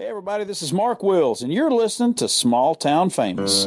Hey, 0.00 0.06
everybody, 0.06 0.44
this 0.44 0.62
is 0.62 0.72
Mark 0.72 1.02
Wills, 1.02 1.42
and 1.42 1.52
you're 1.52 1.70
listening 1.70 2.14
to 2.14 2.26
Small 2.26 2.74
Town 2.74 3.10
Famous. 3.10 3.66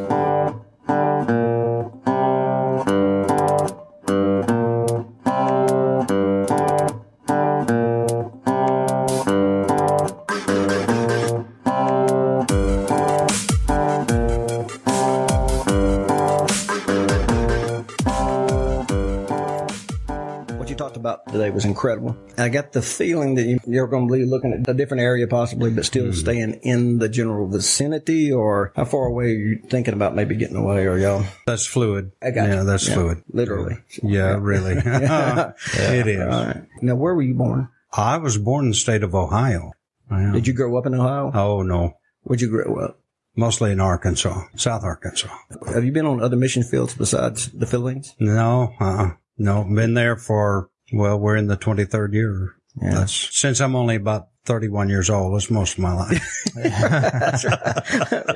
Today 21.43 21.53
was 21.53 21.65
incredible. 21.65 22.15
I 22.37 22.49
got 22.49 22.71
the 22.71 22.81
feeling 22.81 23.35
that 23.35 23.43
you, 23.43 23.59
you're 23.67 23.87
going 23.87 24.07
to 24.07 24.13
be 24.13 24.25
looking 24.25 24.53
at 24.53 24.67
a 24.69 24.73
different 24.73 25.01
area 25.01 25.27
possibly, 25.27 25.71
but 25.71 25.85
still 25.85 26.13
staying 26.13 26.59
in 26.63 26.99
the 26.99 27.09
general 27.09 27.47
vicinity. 27.47 28.31
Or 28.31 28.71
how 28.75 28.85
far 28.85 29.07
away 29.07 29.25
are 29.25 29.27
you 29.29 29.59
thinking 29.69 29.93
about 29.93 30.15
maybe 30.15 30.35
getting 30.35 30.55
away? 30.55 30.85
Or 30.85 30.97
y'all? 30.97 31.25
That's 31.45 31.65
fluid. 31.65 32.11
I 32.21 32.31
got 32.31 32.47
yeah, 32.49 32.59
you. 32.59 32.63
that's 32.65 32.87
Yeah, 32.87 32.93
fluid. 32.93 33.23
literally. 33.31 33.77
Yeah, 34.01 34.37
really. 34.39 34.75
It 35.93 36.07
is. 36.07 36.19
Right. 36.19 36.63
Now, 36.81 36.95
where 36.95 37.13
were 37.13 37.21
you 37.21 37.35
born? 37.35 37.69
I 37.91 38.17
was 38.17 38.37
born 38.37 38.65
in 38.65 38.71
the 38.71 38.75
state 38.77 39.03
of 39.03 39.13
Ohio. 39.13 39.71
Yeah. 40.09 40.31
Did 40.31 40.47
you 40.47 40.53
grow 40.53 40.77
up 40.77 40.85
in 40.85 40.93
Ohio? 40.95 41.31
Oh 41.33 41.61
no, 41.63 41.93
Where'd 42.21 42.41
you 42.41 42.49
grow 42.49 42.75
up? 42.79 42.99
mostly 43.35 43.71
in 43.71 43.79
Arkansas, 43.79 44.43
South 44.55 44.83
Arkansas. 44.83 45.27
Have 45.73 45.83
you 45.83 45.91
been 45.91 46.05
on 46.05 46.21
other 46.21 46.35
mission 46.35 46.63
fields 46.63 46.93
besides 46.93 47.49
the 47.51 47.65
Philippines? 47.65 48.13
No, 48.19 48.73
uh, 48.79 49.11
no, 49.37 49.63
been 49.63 49.93
there 49.95 50.15
for 50.17 50.69
well, 50.93 51.19
we're 51.19 51.35
in 51.35 51.47
the 51.47 51.57
twenty 51.57 51.85
third 51.85 52.13
year. 52.13 52.55
Yeah. 52.81 52.93
That's 52.95 53.37
since 53.37 53.59
I'm 53.59 53.75
only 53.75 53.95
about 53.95 54.29
thirty 54.45 54.69
one 54.69 54.89
years 54.89 55.09
old. 55.09 55.35
That's 55.35 55.51
most 55.51 55.73
of 55.73 55.79
my 55.79 55.93
life. 55.93 56.45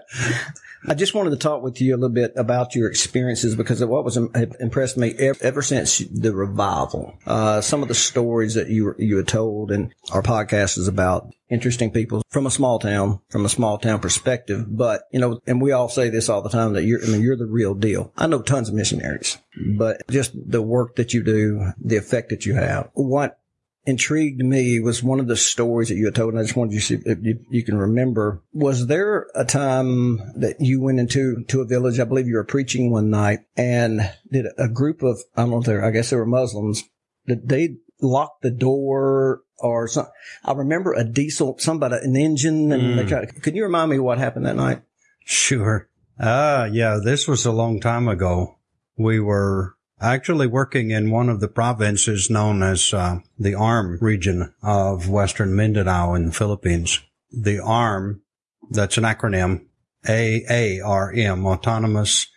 I 0.85 0.93
just 0.93 1.13
wanted 1.13 1.31
to 1.31 1.37
talk 1.37 1.63
with 1.63 1.81
you 1.81 1.93
a 1.93 1.97
little 1.97 2.09
bit 2.09 2.33
about 2.35 2.75
your 2.75 2.89
experiences 2.89 3.55
because 3.55 3.83
what 3.83 4.05
was 4.05 4.17
impressed 4.17 4.97
me 4.97 5.15
ever, 5.17 5.39
ever 5.41 5.61
since 5.61 5.99
the 5.99 6.33
revival. 6.33 7.17
Uh, 7.25 7.61
some 7.61 7.81
of 7.81 7.87
the 7.87 7.95
stories 7.95 8.53
that 8.53 8.69
you 8.69 8.85
were, 8.85 8.95
you 8.99 9.17
had 9.17 9.27
told, 9.27 9.71
and 9.71 9.93
our 10.11 10.21
podcast 10.21 10.77
is 10.77 10.87
about 10.87 11.33
interesting 11.49 11.91
people 11.91 12.21
from 12.29 12.45
a 12.45 12.51
small 12.51 12.79
town, 12.79 13.19
from 13.29 13.45
a 13.45 13.49
small 13.49 13.77
town 13.77 13.99
perspective. 13.99 14.65
But 14.67 15.03
you 15.11 15.19
know, 15.19 15.39
and 15.47 15.61
we 15.61 15.71
all 15.71 15.89
say 15.89 16.09
this 16.09 16.29
all 16.29 16.41
the 16.41 16.49
time 16.49 16.73
that 16.73 16.83
you're, 16.83 17.03
I 17.03 17.07
mean, 17.07 17.21
you're 17.21 17.37
the 17.37 17.45
real 17.45 17.73
deal. 17.73 18.11
I 18.17 18.27
know 18.27 18.41
tons 18.41 18.69
of 18.69 18.75
missionaries, 18.75 19.37
but 19.77 20.07
just 20.09 20.33
the 20.35 20.61
work 20.61 20.95
that 20.97 21.13
you 21.13 21.23
do, 21.23 21.71
the 21.83 21.97
effect 21.97 22.29
that 22.29 22.45
you 22.45 22.53
have. 22.55 22.89
What 22.93 23.39
intrigued 23.87 24.43
me 24.43 24.79
was 24.81 25.01
one 25.01 25.19
of 25.19 25.27
the 25.27 25.37
stories 25.37 25.87
that 25.87 25.95
you 25.95 26.05
had 26.05 26.15
told, 26.15 26.33
and 26.33 26.39
I 26.39 26.43
just 26.43 26.57
wanted 26.57 26.73
you 26.73 26.79
to 26.79 26.85
see 26.85 26.99
if 27.03 27.17
you, 27.23 27.39
you 27.49 27.63
can 27.63 27.77
remember. 27.77 28.43
Was 28.53 28.85
there 28.85 29.27
a 29.33 29.45
time 29.45 30.17
that 30.35 30.57
you 30.59 30.81
went 30.81 30.99
into 30.99 31.43
to 31.45 31.61
a 31.61 31.65
village? 31.65 31.99
I 31.99 32.03
believe 32.03 32.27
you 32.27 32.35
were 32.35 32.43
preaching 32.43 32.91
one 32.91 33.09
night, 33.09 33.39
and 33.55 34.11
did 34.29 34.45
a 34.57 34.67
group 34.67 35.01
of 35.01 35.17
I 35.35 35.41
don't 35.41 35.51
know 35.51 35.59
if 35.59 35.65
they're 35.65 35.85
I 35.85 35.91
guess 35.91 36.09
they 36.09 36.17
were 36.17 36.25
Muslims. 36.25 36.83
Did 37.25 37.47
they 37.47 37.77
lock 38.01 38.41
the 38.41 38.51
door 38.51 39.41
or 39.57 39.87
something? 39.87 40.13
I 40.43 40.51
remember 40.51 40.93
a 40.93 41.03
diesel, 41.03 41.57
somebody 41.57 41.95
an 42.01 42.15
engine, 42.15 42.71
and 42.71 42.99
they 42.99 43.05
tried, 43.05 43.41
can 43.41 43.55
you 43.55 43.63
remind 43.63 43.89
me 43.89 43.99
what 43.99 44.17
happened 44.17 44.45
that 44.45 44.55
night? 44.55 44.81
Sure. 45.25 45.89
Ah, 46.19 46.65
yeah, 46.65 46.99
this 47.03 47.27
was 47.27 47.45
a 47.45 47.51
long 47.51 47.79
time 47.79 48.07
ago. 48.07 48.57
We 48.97 49.19
were 49.19 49.76
actually 49.99 50.47
working 50.47 50.91
in 50.91 51.11
one 51.11 51.29
of 51.29 51.39
the 51.39 51.47
provinces 51.47 52.29
known 52.29 52.61
as 52.63 52.93
uh, 52.93 53.19
the 53.37 53.55
ARM 53.55 53.97
region 54.01 54.53
of 54.61 55.09
Western 55.09 55.55
Mindanao 55.55 56.13
in 56.13 56.27
the 56.27 56.31
Philippines. 56.31 57.01
The 57.31 57.59
ARM, 57.59 58.21
that's 58.69 58.97
an 58.97 59.03
acronym, 59.03 59.65
AARM, 60.05 61.45
Autonomous, 61.45 62.27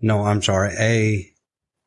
no, 0.00 0.24
I'm 0.24 0.42
sorry, 0.42 1.32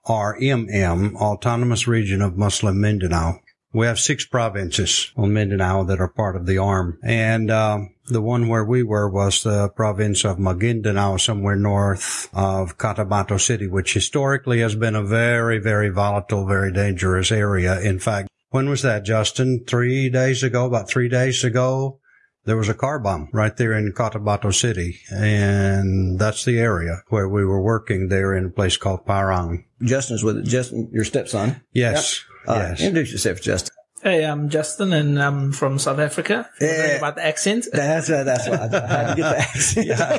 ARMM, 0.07 1.15
Autonomous 1.15 1.87
Region 1.87 2.21
of 2.21 2.37
Muslim 2.37 2.81
Mindanao. 2.81 3.39
We 3.73 3.85
have 3.85 3.99
six 3.99 4.25
provinces 4.25 5.11
on 5.15 5.33
Mindanao 5.33 5.83
that 5.85 5.99
are 5.99 6.09
part 6.09 6.35
of 6.35 6.45
the 6.45 6.57
ARM. 6.57 6.99
And 7.03 7.49
uh, 7.49 7.79
the 8.07 8.21
one 8.21 8.49
where 8.49 8.65
we 8.65 8.83
were 8.83 9.09
was 9.09 9.43
the 9.43 9.69
province 9.69 10.25
of 10.25 10.37
Maguindanao, 10.37 11.19
somewhere 11.19 11.55
north 11.55 12.29
of 12.33 12.77
Cotabato 12.77 13.39
City, 13.39 13.67
which 13.67 13.93
historically 13.93 14.59
has 14.59 14.75
been 14.75 14.95
a 14.95 15.03
very, 15.03 15.57
very 15.57 15.89
volatile, 15.89 16.45
very 16.45 16.71
dangerous 16.71 17.31
area. 17.31 17.79
In 17.79 17.99
fact, 17.99 18.27
when 18.49 18.69
was 18.69 18.81
that, 18.81 19.05
Justin? 19.05 19.63
Three 19.65 20.09
days 20.09 20.43
ago, 20.43 20.65
about 20.65 20.89
three 20.89 21.07
days 21.07 21.45
ago, 21.45 21.99
there 22.43 22.57
was 22.57 22.67
a 22.67 22.73
car 22.73 22.99
bomb 22.99 23.29
right 23.31 23.55
there 23.55 23.73
in 23.73 23.93
Cotabato 23.93 24.53
City. 24.53 24.99
And 25.09 26.19
that's 26.19 26.43
the 26.43 26.59
area 26.59 27.03
where 27.07 27.29
we 27.29 27.45
were 27.45 27.61
working 27.61 28.09
there 28.09 28.35
in 28.35 28.45
a 28.45 28.49
place 28.49 28.75
called 28.75 29.05
Parang. 29.05 29.63
Justin's 29.81 30.23
with 30.23 30.37
it. 30.37 30.45
Justin, 30.45 30.89
your 30.91 31.05
stepson. 31.05 31.61
Yes. 31.71 32.25
Uh, 32.47 32.53
yes. 32.69 32.81
Introduce 32.81 33.11
yourself, 33.11 33.41
Justin. 33.41 33.75
Hey, 34.03 34.25
I'm 34.25 34.49
Justin 34.49 34.93
and 34.93 35.21
I'm 35.21 35.51
from 35.51 35.77
South 35.77 35.99
Africa. 35.99 36.49
If 36.55 36.61
you're 36.61 36.69
wondering 36.71 36.89
Yeah. 36.89 36.97
About 36.97 37.15
the 37.17 37.23
accent. 37.25 37.67
That's 37.71 38.09
uh, 38.09 38.23
that's 38.23 38.49
why 38.49 38.55
I 38.55 38.87
had 38.87 39.09
to 39.09 39.15
get 39.15 39.29
the 39.29 39.37
accent. 39.53 39.87
Yeah, 39.87 40.17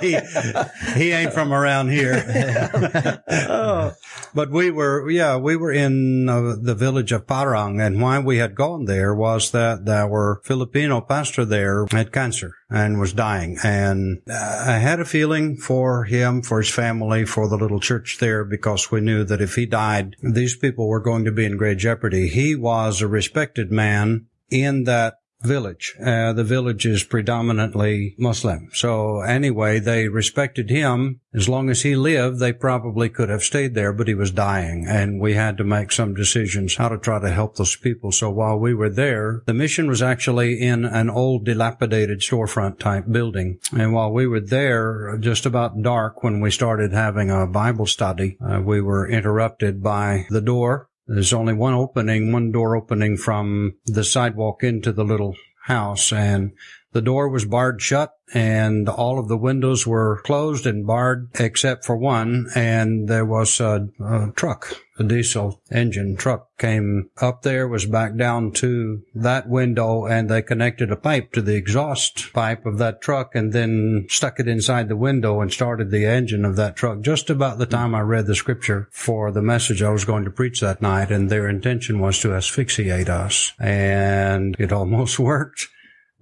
he, 0.95 1.01
he 1.01 1.11
ain't 1.11 1.33
from 1.33 1.53
around 1.53 1.89
here. 1.89 2.15
Oh. 3.29 3.93
But 4.35 4.51
we 4.51 4.71
were, 4.71 5.11
yeah, 5.11 5.37
we 5.37 5.57
were 5.57 5.73
in 5.73 6.29
uh, 6.29 6.55
the 6.61 6.75
village 6.75 7.13
of 7.13 7.27
Parang, 7.27 7.81
and 7.81 8.01
why 8.01 8.19
we 8.19 8.39
had 8.39 8.55
gone 8.55 8.85
there 8.87 9.15
was 9.15 9.51
that 9.51 9.87
our 9.89 10.41
Filipino 10.45 11.01
pastor 11.01 11.45
there 11.45 11.87
had 11.91 12.13
cancer 12.13 12.55
and 12.73 12.99
was 12.99 13.13
dying, 13.13 13.59
and 13.63 14.23
uh, 14.31 14.65
I 14.67 14.79
had 14.79 15.01
a 15.01 15.05
feeling 15.05 15.57
for 15.57 16.05
him, 16.05 16.43
for 16.43 16.59
his 16.59 16.71
family, 16.71 17.25
for 17.25 17.49
the 17.49 17.57
little 17.57 17.81
church 17.81 18.19
there, 18.19 18.45
because 18.45 18.91
we 18.91 19.01
knew 19.01 19.25
that 19.25 19.41
if 19.41 19.55
he 19.55 19.67
died, 19.67 20.17
these 20.23 20.57
people 20.57 20.89
were 20.89 21.01
going 21.01 21.25
to 21.25 21.33
be 21.33 21.45
in 21.45 21.57
great 21.57 21.79
jeopardy. 21.79 22.29
He 22.29 22.57
was 22.57 23.01
a 23.01 23.09
respected 23.09 23.71
man 23.71 24.27
in 24.51 24.85
that 24.85 25.15
village. 25.43 25.95
Uh, 26.05 26.33
the 26.33 26.45
village 26.45 26.87
is 26.87 27.05
predominantly 27.05 28.15
Muslim. 28.19 28.69
So 28.73 29.21
anyway, 29.21 29.79
they 29.79 30.09
respected 30.09 30.71
him. 30.71 31.21
As 31.35 31.49
long 31.49 31.71
as 31.71 31.83
he 31.83 31.97
lived, 31.97 32.39
they 32.39 32.53
probably 32.53 33.09
could 33.09 33.29
have 33.29 33.43
stayed 33.43 33.75
there, 33.75 33.93
but 33.93 34.09
he 34.09 34.15
was 34.15 34.31
dying 34.31 34.87
and 34.87 35.21
we 35.21 35.35
had 35.35 35.57
to 35.59 35.65
make 35.65 35.91
some 35.91 36.15
decisions 36.15 36.77
how 36.77 36.89
to 36.89 36.99
try 36.99 37.21
to 37.21 37.31
help 37.31 37.57
those 37.57 37.77
people. 37.77 38.13
So 38.13 38.31
while 38.31 38.59
we 38.59 38.75
were 38.75 38.91
there, 38.91 39.43
the 39.47 39.55
mission 39.55 39.89
was 39.89 40.03
actually 40.03 40.61
in 40.61 40.85
an 40.85 41.09
old 41.09 41.45
dilapidated 41.45 42.21
storefront 42.21 42.79
type 42.79 43.05
building. 43.11 43.59
And 43.77 43.93
while 43.93 44.13
we 44.13 44.27
were 44.27 44.41
there, 44.41 45.17
just 45.19 45.47
about 45.47 45.83
dark 45.83 46.23
when 46.23 46.41
we 46.41 46.51
started 46.51 46.93
having 46.93 47.31
a 47.31 47.47
Bible 47.47 47.87
study, 47.87 48.37
uh, 48.41 48.61
we 48.61 48.81
were 48.81 49.09
interrupted 49.09 49.83
by 49.83 50.27
the 50.29 50.41
door 50.41 50.89
there's 51.07 51.33
only 51.33 51.53
one 51.53 51.75
opening, 51.75 52.33
one 52.33 52.53
door 52.53 52.77
opening 52.77 53.17
from 53.17 53.75
the 53.87 54.05
sidewalk 54.05 54.63
into 54.63 54.93
the 54.93 55.05
little 55.05 55.35
house 55.65 56.13
and 56.13 56.53
the 56.93 57.03
door 57.03 57.29
was 57.29 57.45
barred 57.45 57.81
shut 57.81 58.13
and 58.35 58.89
all 58.89 59.19
of 59.19 59.29
the 59.29 59.37
windows 59.37 59.87
were 59.87 60.21
closed 60.25 60.67
and 60.67 60.87
barred 60.87 61.29
except 61.39 61.85
for 61.85 61.97
one 61.97 62.47
and 62.55 63.09
there 63.09 63.25
was 63.25 63.61
a, 63.61 63.89
a 64.03 64.33
truck, 64.35 64.75
a 64.99 65.05
diesel 65.05 65.61
engine 65.71 66.17
truck 66.17 66.49
came 66.59 67.11
up 67.21 67.43
there, 67.43 67.69
was 67.69 67.85
back 67.87 68.17
down 68.17 68.51
to 68.53 69.03
that 69.15 69.49
window 69.49 70.07
and 70.07 70.29
they 70.29 70.41
connected 70.41 70.91
a 70.91 70.97
pipe 70.97 71.33
to 71.33 71.43
the 71.43 71.55
exhaust 71.55 72.33
pipe 72.33 72.65
of 72.65 72.79
that 72.79 73.03
truck 73.03 73.35
and 73.35 73.53
then 73.53 74.07
stuck 74.09 74.39
it 74.39 74.49
inside 74.49 74.89
the 74.89 74.97
window 74.97 75.41
and 75.41 75.53
started 75.53 75.91
the 75.91 76.07
engine 76.07 76.45
of 76.45 76.57
that 76.57 76.77
truck. 76.77 77.01
Just 77.01 77.29
about 77.29 77.59
the 77.59 77.67
time 77.67 77.95
I 77.95 78.01
read 78.01 78.27
the 78.27 78.35
scripture 78.35 78.89
for 78.93 79.31
the 79.31 79.43
message 79.43 79.83
I 79.83 79.91
was 79.91 80.05
going 80.05 80.25
to 80.25 80.31
preach 80.31 80.61
that 80.61 80.81
night 80.81 81.11
and 81.11 81.29
their 81.29 81.49
intention 81.49 82.01
was 82.01 82.19
to 82.21 82.35
asphyxiate 82.35 83.09
us 83.09 83.53
and 83.59 84.57
it 84.59 84.73
almost 84.73 85.19
worked 85.19 85.69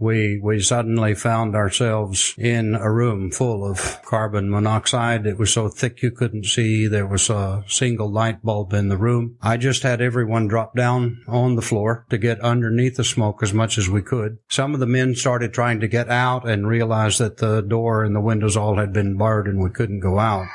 we 0.00 0.41
we 0.43 0.61
suddenly 0.61 1.15
found 1.15 1.55
ourselves 1.55 2.34
in 2.38 2.74
a 2.74 2.91
room 2.91 3.30
full 3.30 3.71
of 3.71 4.01
carbon 4.03 4.51
monoxide. 4.51 5.27
It 5.27 5.39
was 5.39 5.53
so 5.53 5.69
thick 5.69 6.03
you 6.03 6.10
couldn't 6.10 6.47
see. 6.47 6.86
There 6.86 7.07
was 7.07 7.28
a 7.28 7.63
single 7.69 8.10
light 8.10 8.42
bulb 8.42 8.72
in 8.72 8.89
the 8.89 8.97
room. 8.97 9.36
I 9.42 9.59
just 9.59 9.83
had 9.83 10.01
everyone 10.01 10.48
drop 10.48 10.74
down 10.74 11.22
on 11.28 11.54
the 11.54 11.63
floor 11.63 12.07
to 12.09 12.19
get 12.19 12.41
underneath 12.41 12.97
the 12.97 13.04
smoke 13.04 13.42
as 13.42 13.53
much 13.53 13.77
as 13.77 13.89
we 13.89 14.01
could. 14.01 14.39
Some 14.48 14.72
of 14.72 14.80
the 14.80 14.86
men 14.86 15.15
started 15.15 15.53
trying 15.53 15.80
to 15.80 15.89
get 15.89 16.09
out 16.09 16.48
and 16.48 16.66
realized 16.66 17.21
that 17.21 17.36
the 17.36 17.60
door 17.60 18.03
and 18.03 18.16
the 18.16 18.21
windows 18.21 18.57
all 18.57 18.77
had 18.77 18.92
been 18.92 19.19
barred 19.19 19.47
and 19.47 19.63
we 19.63 19.71
couldn't 19.71 20.01
go 20.01 20.19
out. 20.19 20.47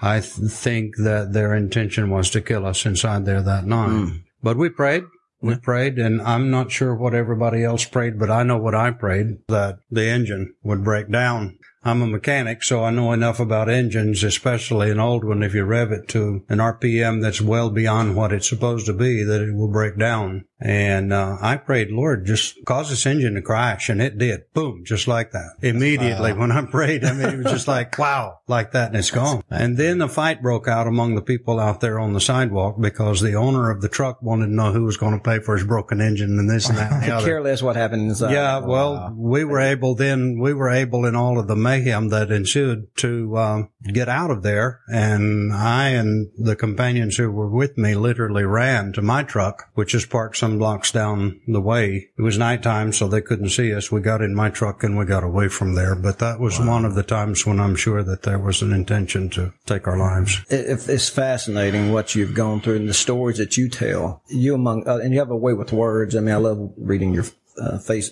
I 0.00 0.20
th- 0.20 0.50
think 0.50 0.96
that 0.98 1.32
their 1.32 1.54
intention 1.54 2.10
was 2.10 2.30
to 2.30 2.40
kill 2.40 2.64
us 2.66 2.86
inside 2.86 3.24
there 3.24 3.42
that 3.42 3.64
night. 3.64 3.88
Hmm. 3.88 4.08
But 4.42 4.56
we 4.56 4.68
prayed. 4.68 5.04
We 5.44 5.56
prayed, 5.56 5.98
and 5.98 6.22
I'm 6.22 6.50
not 6.50 6.72
sure 6.72 6.94
what 6.94 7.12
everybody 7.12 7.62
else 7.62 7.84
prayed, 7.84 8.18
but 8.18 8.30
I 8.30 8.44
know 8.44 8.56
what 8.56 8.74
I 8.74 8.92
prayed 8.92 9.40
that 9.48 9.78
the 9.90 10.08
engine 10.08 10.54
would 10.62 10.82
break 10.82 11.10
down. 11.10 11.58
I'm 11.84 12.02
a 12.02 12.06
mechanic, 12.06 12.62
so 12.62 12.82
I 12.82 12.90
know 12.90 13.12
enough 13.12 13.38
about 13.38 13.68
engines, 13.68 14.24
especially 14.24 14.90
an 14.90 15.00
old 15.00 15.24
one. 15.24 15.42
If 15.42 15.54
you 15.54 15.64
rev 15.64 15.92
it 15.92 16.08
to 16.08 16.42
an 16.48 16.58
RPM 16.58 17.20
that's 17.20 17.42
well 17.42 17.70
beyond 17.70 18.16
what 18.16 18.32
it's 18.32 18.48
supposed 18.48 18.86
to 18.86 18.94
be, 18.94 19.22
that 19.22 19.42
it 19.42 19.54
will 19.54 19.70
break 19.70 19.98
down. 19.98 20.46
And 20.60 21.12
uh, 21.12 21.36
I 21.42 21.56
prayed, 21.56 21.90
Lord, 21.90 22.24
just 22.24 22.64
cause 22.64 22.88
this 22.88 23.04
engine 23.04 23.34
to 23.34 23.42
crash, 23.42 23.90
and 23.90 24.00
it 24.00 24.16
did. 24.16 24.50
Boom, 24.54 24.82
just 24.86 25.06
like 25.06 25.32
that. 25.32 25.56
Immediately 25.60 26.32
when 26.32 26.50
I 26.50 26.64
prayed, 26.64 27.04
I 27.04 27.12
mean, 27.12 27.28
it 27.28 27.36
was 27.36 27.52
just 27.52 27.68
like 27.68 27.98
wow, 27.98 28.38
like 28.48 28.72
that, 28.72 28.88
and 28.88 28.96
it's 28.96 29.10
gone. 29.10 29.42
And 29.50 29.76
then 29.76 30.00
a 30.00 30.08
fight 30.08 30.40
broke 30.40 30.66
out 30.66 30.86
among 30.86 31.16
the 31.16 31.22
people 31.22 31.60
out 31.60 31.80
there 31.80 31.98
on 31.98 32.14
the 32.14 32.20
sidewalk 32.20 32.80
because 32.80 33.20
the 33.20 33.34
owner 33.34 33.70
of 33.70 33.82
the 33.82 33.90
truck 33.90 34.22
wanted 34.22 34.46
to 34.46 34.54
know 34.54 34.72
who 34.72 34.84
was 34.84 34.96
going 34.96 35.12
to 35.12 35.22
pay 35.22 35.40
for 35.40 35.54
his 35.54 35.66
broken 35.66 36.00
engine 36.00 36.38
and 36.38 36.48
this 36.48 36.70
and 36.70 36.78
that. 36.78 36.92
And 36.92 37.02
the 37.04 37.14
other. 37.14 37.26
care 37.26 37.42
less 37.42 37.62
what 37.62 37.76
happened 37.76 38.08
inside. 38.08 38.32
Yeah, 38.32 38.60
well, 38.60 39.12
we 39.14 39.44
were 39.44 39.60
able 39.60 39.94
then, 39.94 40.38
we 40.38 40.54
were 40.54 40.70
able 40.70 41.04
in 41.04 41.14
all 41.14 41.38
of 41.38 41.46
the 41.46 41.56
mayhem 41.74 42.08
that 42.08 42.30
ensued 42.30 42.94
to 42.96 43.36
um, 43.36 43.70
get 43.92 44.08
out 44.08 44.30
of 44.30 44.42
there. 44.42 44.80
And 44.88 45.52
I 45.52 45.90
and 45.90 46.28
the 46.38 46.56
companions 46.56 47.16
who 47.16 47.30
were 47.30 47.48
with 47.48 47.76
me 47.76 47.94
literally 47.94 48.44
ran 48.44 48.92
to 48.92 49.02
my 49.02 49.22
truck, 49.22 49.70
which 49.74 49.94
is 49.94 50.06
parked 50.06 50.36
some 50.36 50.58
blocks 50.58 50.92
down 50.92 51.40
the 51.46 51.60
way. 51.60 52.08
It 52.16 52.22
was 52.22 52.38
nighttime, 52.38 52.92
so 52.92 53.08
they 53.08 53.20
couldn't 53.20 53.50
see 53.50 53.74
us. 53.74 53.90
We 53.90 54.00
got 54.00 54.22
in 54.22 54.34
my 54.34 54.50
truck 54.50 54.82
and 54.82 54.96
we 54.96 55.04
got 55.04 55.24
away 55.24 55.48
from 55.48 55.74
there. 55.74 55.94
But 55.94 56.18
that 56.18 56.40
was 56.40 56.58
one 56.58 56.84
of 56.84 56.94
the 56.94 57.02
times 57.02 57.46
when 57.46 57.60
I'm 57.60 57.76
sure 57.76 58.02
that 58.02 58.22
there 58.22 58.38
was 58.38 58.62
an 58.62 58.72
intention 58.72 59.30
to 59.30 59.52
take 59.66 59.86
our 59.86 59.98
lives. 59.98 60.42
It, 60.48 60.88
it's 60.88 61.08
fascinating 61.08 61.92
what 61.92 62.14
you've 62.14 62.34
gone 62.34 62.60
through 62.60 62.76
and 62.76 62.88
the 62.88 62.94
stories 62.94 63.38
that 63.38 63.56
you 63.56 63.68
tell. 63.68 64.22
You 64.28 64.54
among, 64.54 64.86
uh, 64.88 64.98
and 64.98 65.12
you 65.12 65.18
have 65.18 65.30
a 65.30 65.36
way 65.36 65.52
with 65.52 65.72
words. 65.72 66.14
I 66.14 66.20
mean, 66.20 66.34
I 66.34 66.38
love 66.38 66.72
reading 66.76 67.14
your 67.14 67.24
uh, 67.60 67.78
face. 67.78 68.10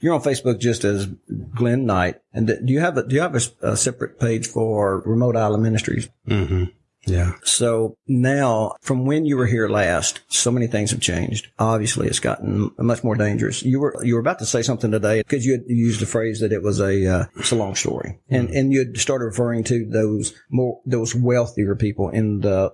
You're 0.00 0.14
on 0.14 0.22
Facebook 0.22 0.58
just 0.60 0.84
as 0.84 1.06
Glenn 1.54 1.86
Knight. 1.86 2.20
And 2.32 2.46
do 2.46 2.72
you 2.72 2.80
have 2.80 2.96
a, 2.96 3.06
do 3.06 3.14
you 3.14 3.20
have 3.20 3.34
a, 3.34 3.72
a 3.72 3.76
separate 3.76 4.18
page 4.20 4.46
for 4.46 5.02
Remote 5.04 5.36
Island 5.36 5.62
Ministries? 5.62 6.08
hmm 6.26 6.64
Yeah. 7.06 7.32
So 7.42 7.96
now, 8.06 8.74
from 8.80 9.06
when 9.06 9.24
you 9.24 9.36
were 9.36 9.46
here 9.46 9.68
last, 9.68 10.20
so 10.28 10.50
many 10.50 10.66
things 10.66 10.90
have 10.90 11.00
changed. 11.00 11.48
Obviously, 11.58 12.06
it's 12.06 12.20
gotten 12.20 12.70
much 12.78 13.02
more 13.02 13.16
dangerous. 13.16 13.62
You 13.62 13.80
were 13.80 14.04
you 14.04 14.14
were 14.14 14.20
about 14.20 14.38
to 14.40 14.46
say 14.46 14.62
something 14.62 14.90
today 14.90 15.22
because 15.22 15.46
you 15.46 15.52
had 15.52 15.64
used 15.66 16.00
the 16.00 16.06
phrase 16.06 16.40
that 16.40 16.52
it 16.52 16.62
was 16.62 16.80
a 16.80 17.06
uh, 17.06 17.24
it's 17.36 17.50
a 17.52 17.56
long 17.56 17.74
story, 17.74 18.18
and 18.28 18.50
and 18.50 18.72
you 18.72 18.80
had 18.80 18.98
started 18.98 19.24
referring 19.24 19.64
to 19.64 19.86
those 19.86 20.34
more 20.50 20.80
those 20.86 21.14
wealthier 21.14 21.74
people 21.76 22.10
in 22.10 22.40
the 22.40 22.70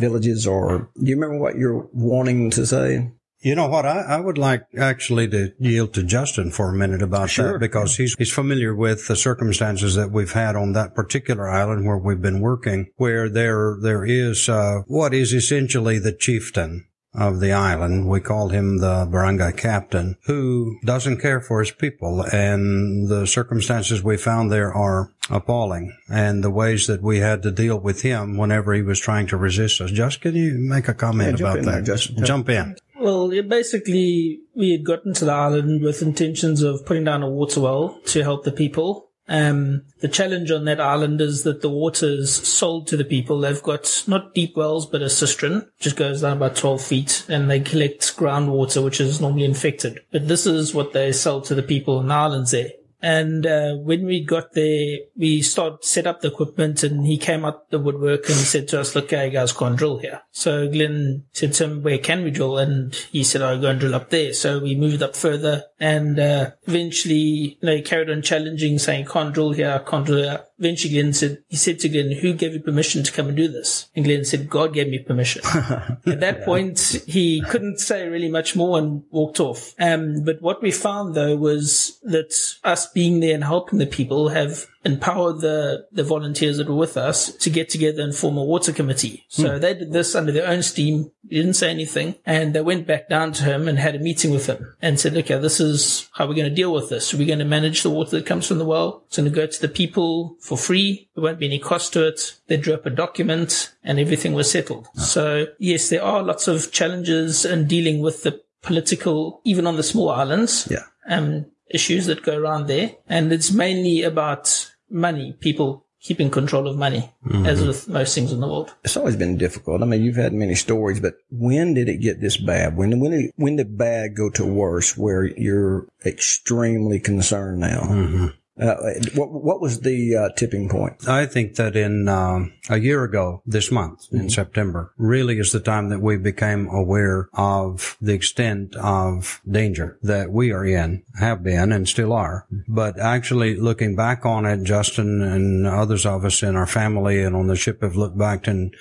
villages. 0.00 0.46
Or 0.46 0.90
do 0.98 1.06
you 1.08 1.14
remember 1.16 1.38
what 1.38 1.56
you're 1.56 1.88
wanting 1.92 2.50
to 2.50 2.66
say? 2.66 3.12
You 3.46 3.54
know 3.54 3.68
what? 3.68 3.86
I, 3.86 4.00
I 4.00 4.18
would 4.20 4.38
like 4.38 4.62
actually 4.76 5.28
to 5.28 5.52
yield 5.60 5.94
to 5.94 6.02
Justin 6.02 6.50
for 6.50 6.68
a 6.68 6.72
minute 6.74 7.00
about 7.00 7.30
Sure. 7.30 7.52
that 7.52 7.60
because 7.60 7.96
he's 7.96 8.16
he's 8.18 8.32
familiar 8.32 8.74
with 8.74 9.06
the 9.06 9.14
circumstances 9.14 9.94
that 9.94 10.10
we've 10.10 10.32
had 10.32 10.56
on 10.56 10.72
that 10.72 10.96
particular 10.96 11.48
island 11.48 11.86
where 11.86 11.96
we've 11.96 12.20
been 12.20 12.40
working, 12.40 12.88
where 12.96 13.28
there 13.28 13.76
there 13.80 14.04
is 14.04 14.48
uh, 14.48 14.80
what 14.88 15.14
is 15.14 15.32
essentially 15.32 16.00
the 16.00 16.10
chieftain 16.10 16.86
of 17.14 17.38
the 17.38 17.52
island. 17.52 18.08
We 18.08 18.20
call 18.20 18.48
him 18.48 18.78
the 18.78 19.06
barangay 19.08 19.52
captain, 19.52 20.16
who 20.26 20.78
doesn't 20.84 21.20
care 21.20 21.40
for 21.40 21.60
his 21.60 21.70
people, 21.70 22.22
and 22.32 23.08
the 23.08 23.28
circumstances 23.28 24.02
we 24.02 24.16
found 24.16 24.50
there 24.50 24.74
are 24.74 25.12
appalling, 25.30 25.96
and 26.10 26.42
the 26.42 26.50
ways 26.50 26.88
that 26.88 27.00
we 27.02 27.18
had 27.18 27.42
to 27.44 27.50
deal 27.52 27.78
with 27.78 28.02
him 28.02 28.36
whenever 28.36 28.74
he 28.74 28.82
was 28.82 28.98
trying 29.00 29.28
to 29.28 29.36
resist 29.36 29.80
us. 29.80 29.92
Just 29.92 30.20
can 30.20 30.34
you 30.34 30.56
make 30.58 30.88
a 30.88 30.94
comment 30.94 31.38
Yeah, 31.38 31.46
about 31.52 31.64
that? 31.64 31.70
there, 31.70 31.82
Justin. 31.82 32.24
Jump 32.24 32.48
in. 32.48 32.76
Well, 33.06 33.28
basically, 33.44 34.40
we 34.56 34.72
had 34.72 34.84
gotten 34.84 35.14
to 35.14 35.26
the 35.26 35.32
island 35.32 35.80
with 35.80 36.02
intentions 36.02 36.60
of 36.60 36.84
putting 36.84 37.04
down 37.04 37.22
a 37.22 37.30
water 37.30 37.60
well 37.60 38.00
to 38.06 38.24
help 38.24 38.42
the 38.42 38.50
people. 38.50 39.10
Um, 39.28 39.82
the 40.00 40.08
challenge 40.08 40.50
on 40.50 40.64
that 40.64 40.80
island 40.80 41.20
is 41.20 41.44
that 41.44 41.62
the 41.62 41.70
water 41.70 42.06
is 42.06 42.34
sold 42.34 42.88
to 42.88 42.96
the 42.96 43.04
people. 43.04 43.38
They've 43.38 43.62
got 43.62 44.02
not 44.08 44.34
deep 44.34 44.56
wells, 44.56 44.86
but 44.86 45.02
a 45.02 45.08
cistern, 45.08 45.68
which 45.84 45.94
goes 45.94 46.22
down 46.22 46.38
about 46.38 46.56
12 46.56 46.82
feet, 46.82 47.24
and 47.28 47.48
they 47.48 47.60
collect 47.60 48.16
groundwater, 48.16 48.82
which 48.82 49.00
is 49.00 49.20
normally 49.20 49.44
infected. 49.44 50.00
But 50.10 50.26
this 50.26 50.44
is 50.44 50.74
what 50.74 50.92
they 50.92 51.12
sell 51.12 51.40
to 51.42 51.54
the 51.54 51.62
people 51.62 51.98
on 51.98 52.08
the 52.08 52.14
islands 52.14 52.50
there. 52.50 52.70
And 53.06 53.46
uh, 53.46 53.76
when 53.76 54.04
we 54.04 54.24
got 54.24 54.54
there, 54.54 54.98
we 55.16 55.40
started 55.40 55.84
set 55.84 56.08
up 56.08 56.22
the 56.22 56.32
equipment, 56.32 56.82
and 56.82 57.06
he 57.06 57.18
came 57.18 57.44
out 57.44 57.70
the 57.70 57.78
woodwork 57.78 58.28
and 58.28 58.34
he 58.34 58.42
said 58.42 58.66
to 58.68 58.80
us, 58.80 58.96
"Look, 58.96 59.10
guys 59.10 59.52
can't 59.52 59.76
drill 59.76 59.98
here." 59.98 60.22
So 60.32 60.68
Glenn 60.68 61.22
said 61.30 61.52
to 61.52 61.64
him, 61.64 61.82
"Where 61.84 61.98
can 61.98 62.24
we 62.24 62.32
drill?" 62.32 62.58
And 62.58 62.92
he 63.12 63.22
said, 63.22 63.42
"I'll 63.42 63.60
go 63.60 63.68
and 63.68 63.78
drill 63.78 63.94
up 63.94 64.10
there." 64.10 64.32
So 64.32 64.58
we 64.58 64.74
moved 64.74 65.04
up 65.04 65.14
further, 65.14 65.66
and 65.78 66.18
uh, 66.18 66.50
eventually, 66.66 67.14
you 67.14 67.56
know, 67.62 67.76
he 67.76 67.82
carried 67.82 68.10
on 68.10 68.22
challenging, 68.22 68.80
saying, 68.80 69.06
"Can't 69.06 69.32
drill 69.32 69.52
here, 69.52 69.84
can't 69.86 70.04
drill 70.04 70.24
here." 70.24 70.44
Eventually, 70.58 70.94
Glenn 70.94 71.12
said, 71.12 71.42
"He 71.48 71.56
said 71.56 71.78
to 71.80 71.88
Glenn, 71.88 72.12
who 72.12 72.32
gave 72.32 72.54
you 72.54 72.60
permission 72.60 73.02
to 73.02 73.12
come 73.12 73.28
and 73.28 73.36
do 73.36 73.48
this?" 73.48 73.88
And 73.94 74.04
Glenn 74.04 74.24
said, 74.24 74.48
"God 74.48 74.72
gave 74.72 74.88
me 74.88 74.98
permission." 74.98 75.42
At 76.06 76.20
that 76.20 76.44
point, 76.44 77.02
he 77.06 77.42
couldn't 77.42 77.78
say 77.78 78.08
really 78.08 78.30
much 78.30 78.56
more 78.56 78.78
and 78.78 79.02
walked 79.10 79.40
off. 79.40 79.74
Um, 79.78 80.24
but 80.24 80.40
what 80.40 80.62
we 80.62 80.70
found 80.70 81.14
though 81.14 81.36
was 81.36 81.98
that 82.02 82.32
us 82.64 82.86
being 82.86 83.20
there 83.20 83.34
and 83.34 83.44
helping 83.44 83.78
the 83.78 83.86
people 83.86 84.30
have 84.30 84.66
empowered 84.86 85.40
the, 85.40 85.86
the 85.92 86.04
volunteers 86.04 86.56
that 86.56 86.68
were 86.68 86.74
with 86.76 86.96
us 86.96 87.32
to 87.36 87.50
get 87.50 87.68
together 87.68 88.02
and 88.02 88.14
form 88.14 88.38
a 88.38 88.44
water 88.44 88.72
committee. 88.72 89.24
So 89.28 89.58
they 89.58 89.74
did 89.74 89.92
this 89.92 90.14
under 90.14 90.32
their 90.32 90.46
own 90.46 90.62
steam. 90.62 91.10
Didn't 91.28 91.54
say 91.54 91.70
anything. 91.70 92.14
And 92.24 92.54
they 92.54 92.60
went 92.60 92.86
back 92.86 93.08
down 93.08 93.32
to 93.32 93.44
him 93.44 93.66
and 93.68 93.78
had 93.78 93.96
a 93.96 93.98
meeting 93.98 94.30
with 94.30 94.46
him 94.46 94.74
and 94.80 94.98
said, 95.00 95.16
okay, 95.16 95.38
this 95.38 95.58
is 95.60 96.08
how 96.12 96.26
we're 96.26 96.34
going 96.34 96.48
to 96.48 96.54
deal 96.54 96.72
with 96.72 96.88
this. 96.88 97.12
We're 97.12 97.26
going 97.26 97.40
to 97.40 97.44
manage 97.44 97.82
the 97.82 97.90
water 97.90 98.12
that 98.12 98.26
comes 98.26 98.46
from 98.46 98.58
the 98.58 98.64
well. 98.64 99.02
It's 99.08 99.16
going 99.16 99.28
to 99.28 99.34
go 99.34 99.46
to 99.46 99.60
the 99.60 99.68
people 99.68 100.36
for 100.40 100.56
free. 100.56 101.08
There 101.14 101.24
won't 101.24 101.40
be 101.40 101.46
any 101.46 101.58
cost 101.58 101.92
to 101.94 102.06
it. 102.06 102.38
They 102.46 102.56
drew 102.56 102.74
up 102.74 102.86
a 102.86 102.90
document 102.90 103.74
and 103.82 103.98
everything 103.98 104.34
was 104.34 104.50
settled. 104.50 104.86
So 104.94 105.46
yes, 105.58 105.88
there 105.88 106.04
are 106.04 106.22
lots 106.22 106.46
of 106.46 106.70
challenges 106.70 107.44
in 107.44 107.66
dealing 107.66 108.00
with 108.00 108.22
the 108.22 108.40
political, 108.62 109.40
even 109.44 109.66
on 109.66 109.76
the 109.76 109.82
small 109.82 110.10
islands 110.10 110.68
Yeah. 110.70 110.84
um, 111.08 111.46
issues 111.70 112.06
that 112.06 112.22
go 112.22 112.36
around 112.38 112.68
there. 112.68 112.92
And 113.08 113.32
it's 113.32 113.50
mainly 113.52 114.02
about 114.02 114.72
money, 114.90 115.36
people 115.40 115.84
keeping 116.00 116.30
control 116.30 116.68
of 116.68 116.76
money, 116.76 117.10
as 117.24 117.58
mm-hmm. 117.58 117.66
with 117.66 117.88
most 117.88 118.14
things 118.14 118.30
in 118.30 118.40
the 118.40 118.46
world. 118.46 118.72
It's 118.84 118.96
always 118.96 119.16
been 119.16 119.38
difficult. 119.38 119.82
I 119.82 119.86
mean, 119.86 120.02
you've 120.02 120.16
had 120.16 120.32
many 120.32 120.54
stories, 120.54 121.00
but 121.00 121.14
when 121.30 121.74
did 121.74 121.88
it 121.88 121.96
get 121.96 122.20
this 122.20 122.36
bad? 122.36 122.76
When 122.76 123.00
when 123.00 123.10
did, 123.10 123.30
when 123.36 123.56
did 123.56 123.76
bad 123.76 124.14
go 124.14 124.30
to 124.30 124.46
worse, 124.46 124.96
where 124.96 125.24
you're 125.24 125.88
extremely 126.04 127.00
concerned 127.00 127.60
now? 127.60 127.80
Mm-hmm. 127.80 128.26
Uh, 128.58 128.76
what 129.14 129.30
what 129.30 129.60
was 129.60 129.80
the 129.80 130.16
uh, 130.16 130.28
tipping 130.36 130.68
point? 130.68 131.06
I 131.06 131.26
think 131.26 131.56
that 131.56 131.76
in 131.76 132.08
um, 132.08 132.54
a 132.70 132.78
year 132.78 133.04
ago, 133.04 133.42
this 133.44 133.70
month 133.70 134.06
in 134.12 134.30
September, 134.30 134.92
really 134.96 135.38
is 135.38 135.52
the 135.52 135.60
time 135.60 135.90
that 135.90 136.00
we 136.00 136.16
became 136.16 136.66
aware 136.68 137.28
of 137.34 137.98
the 138.00 138.14
extent 138.14 138.74
of 138.76 139.42
danger 139.50 139.98
that 140.02 140.30
we 140.30 140.52
are 140.52 140.64
in, 140.64 141.02
have 141.18 141.42
been, 141.42 141.70
and 141.70 141.86
still 141.86 142.14
are. 142.14 142.46
But 142.66 142.98
actually, 142.98 143.56
looking 143.56 143.94
back 143.94 144.24
on 144.24 144.46
it, 144.46 144.62
Justin 144.62 145.20
and 145.20 145.66
others 145.66 146.06
of 146.06 146.24
us 146.24 146.42
in 146.42 146.56
our 146.56 146.66
family 146.66 147.22
and 147.22 147.36
on 147.36 147.48
the 147.48 147.56
ship 147.56 147.82
have 147.82 147.96
looked 147.96 148.16
back 148.16 148.46
and 148.46 148.74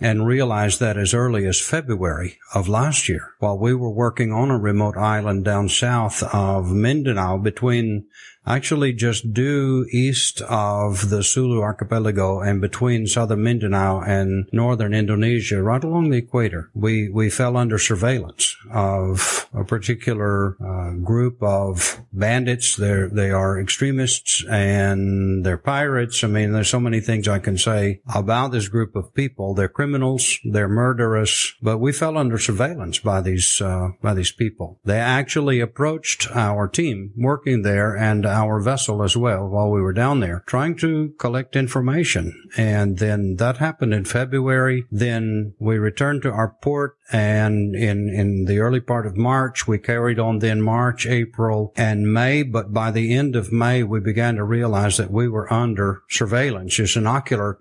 and 0.00 0.26
realized 0.26 0.78
that 0.80 0.98
as 0.98 1.14
early 1.14 1.46
as 1.46 1.60
February 1.60 2.38
of 2.54 2.68
last 2.68 3.08
year, 3.08 3.32
while 3.38 3.58
we 3.58 3.74
were 3.74 3.90
working 3.90 4.30
on 4.30 4.50
a 4.50 4.58
remote 4.58 4.96
island 4.96 5.44
down 5.44 5.68
south 5.68 6.22
of 6.34 6.70
Mindanao 6.70 7.38
between 7.38 8.06
actually 8.46 8.92
just 8.92 9.32
due 9.32 9.86
east 9.90 10.40
of 10.42 11.10
the 11.10 11.22
Sulu 11.22 11.60
archipelago 11.60 12.40
and 12.40 12.60
between 12.60 13.06
southern 13.06 13.42
Mindanao 13.42 14.00
and 14.00 14.48
northern 14.52 14.94
Indonesia, 14.94 15.62
right 15.62 15.82
along 15.82 16.10
the 16.10 16.18
equator, 16.18 16.70
we, 16.74 17.08
we 17.08 17.30
fell 17.30 17.56
under 17.56 17.78
surveillance 17.78 18.56
of 18.70 19.48
a 19.52 19.64
particular 19.64 20.56
uh, 20.64 20.92
group 21.04 21.42
of 21.42 22.00
bandits. 22.12 22.76
They're, 22.76 23.08
they 23.08 23.30
are 23.30 23.60
extremists 23.60 24.44
and 24.48 25.44
they're 25.44 25.56
pirates. 25.56 26.22
I 26.22 26.28
mean, 26.28 26.52
there's 26.52 26.68
so 26.68 26.80
many 26.80 27.00
things 27.00 27.26
I 27.26 27.38
can 27.38 27.58
say 27.58 28.00
about 28.14 28.52
this 28.52 28.68
group 28.68 28.94
of 28.94 29.14
people. 29.14 29.54
They're 29.54 29.68
criminals. 29.68 30.38
They're 30.44 30.68
murderous, 30.68 31.54
but 31.62 31.78
we 31.78 31.92
fell 31.92 32.16
under 32.16 32.38
surveillance 32.38 32.98
by 32.98 33.20
these, 33.20 33.60
uh, 33.60 33.88
by 34.02 34.14
these 34.14 34.32
people. 34.32 34.78
They 34.84 34.98
actually 34.98 35.60
approached 35.60 36.28
our 36.30 36.68
team 36.68 37.12
working 37.16 37.62
there 37.62 37.96
and 37.96 38.24
our 38.36 38.60
vessel 38.60 39.02
as 39.02 39.16
well 39.16 39.48
while 39.48 39.70
we 39.70 39.80
were 39.80 39.92
down 39.92 40.20
there 40.20 40.44
trying 40.46 40.76
to 40.76 41.14
collect 41.18 41.56
information. 41.56 42.48
And 42.56 42.98
then 42.98 43.36
that 43.36 43.56
happened 43.56 43.94
in 43.94 44.04
February. 44.04 44.84
Then 44.90 45.54
we 45.58 45.78
returned 45.78 46.22
to 46.22 46.30
our 46.30 46.54
port 46.60 46.96
and 47.12 47.76
in, 47.76 48.08
in 48.08 48.46
the 48.46 48.58
early 48.58 48.80
part 48.80 49.06
of 49.06 49.16
March, 49.16 49.66
we 49.66 49.78
carried 49.78 50.18
on 50.18 50.40
then 50.40 50.60
March, 50.60 51.06
April, 51.06 51.72
and 51.76 52.12
May. 52.12 52.42
But 52.42 52.72
by 52.72 52.90
the 52.90 53.14
end 53.14 53.36
of 53.36 53.52
May, 53.52 53.82
we 53.84 54.00
began 54.00 54.36
to 54.36 54.44
realize 54.44 54.96
that 54.96 55.12
we 55.12 55.28
were 55.28 55.52
under 55.52 56.02
surveillance, 56.08 56.74
just 56.74 56.96
an 56.96 57.06
ocular 57.06 57.58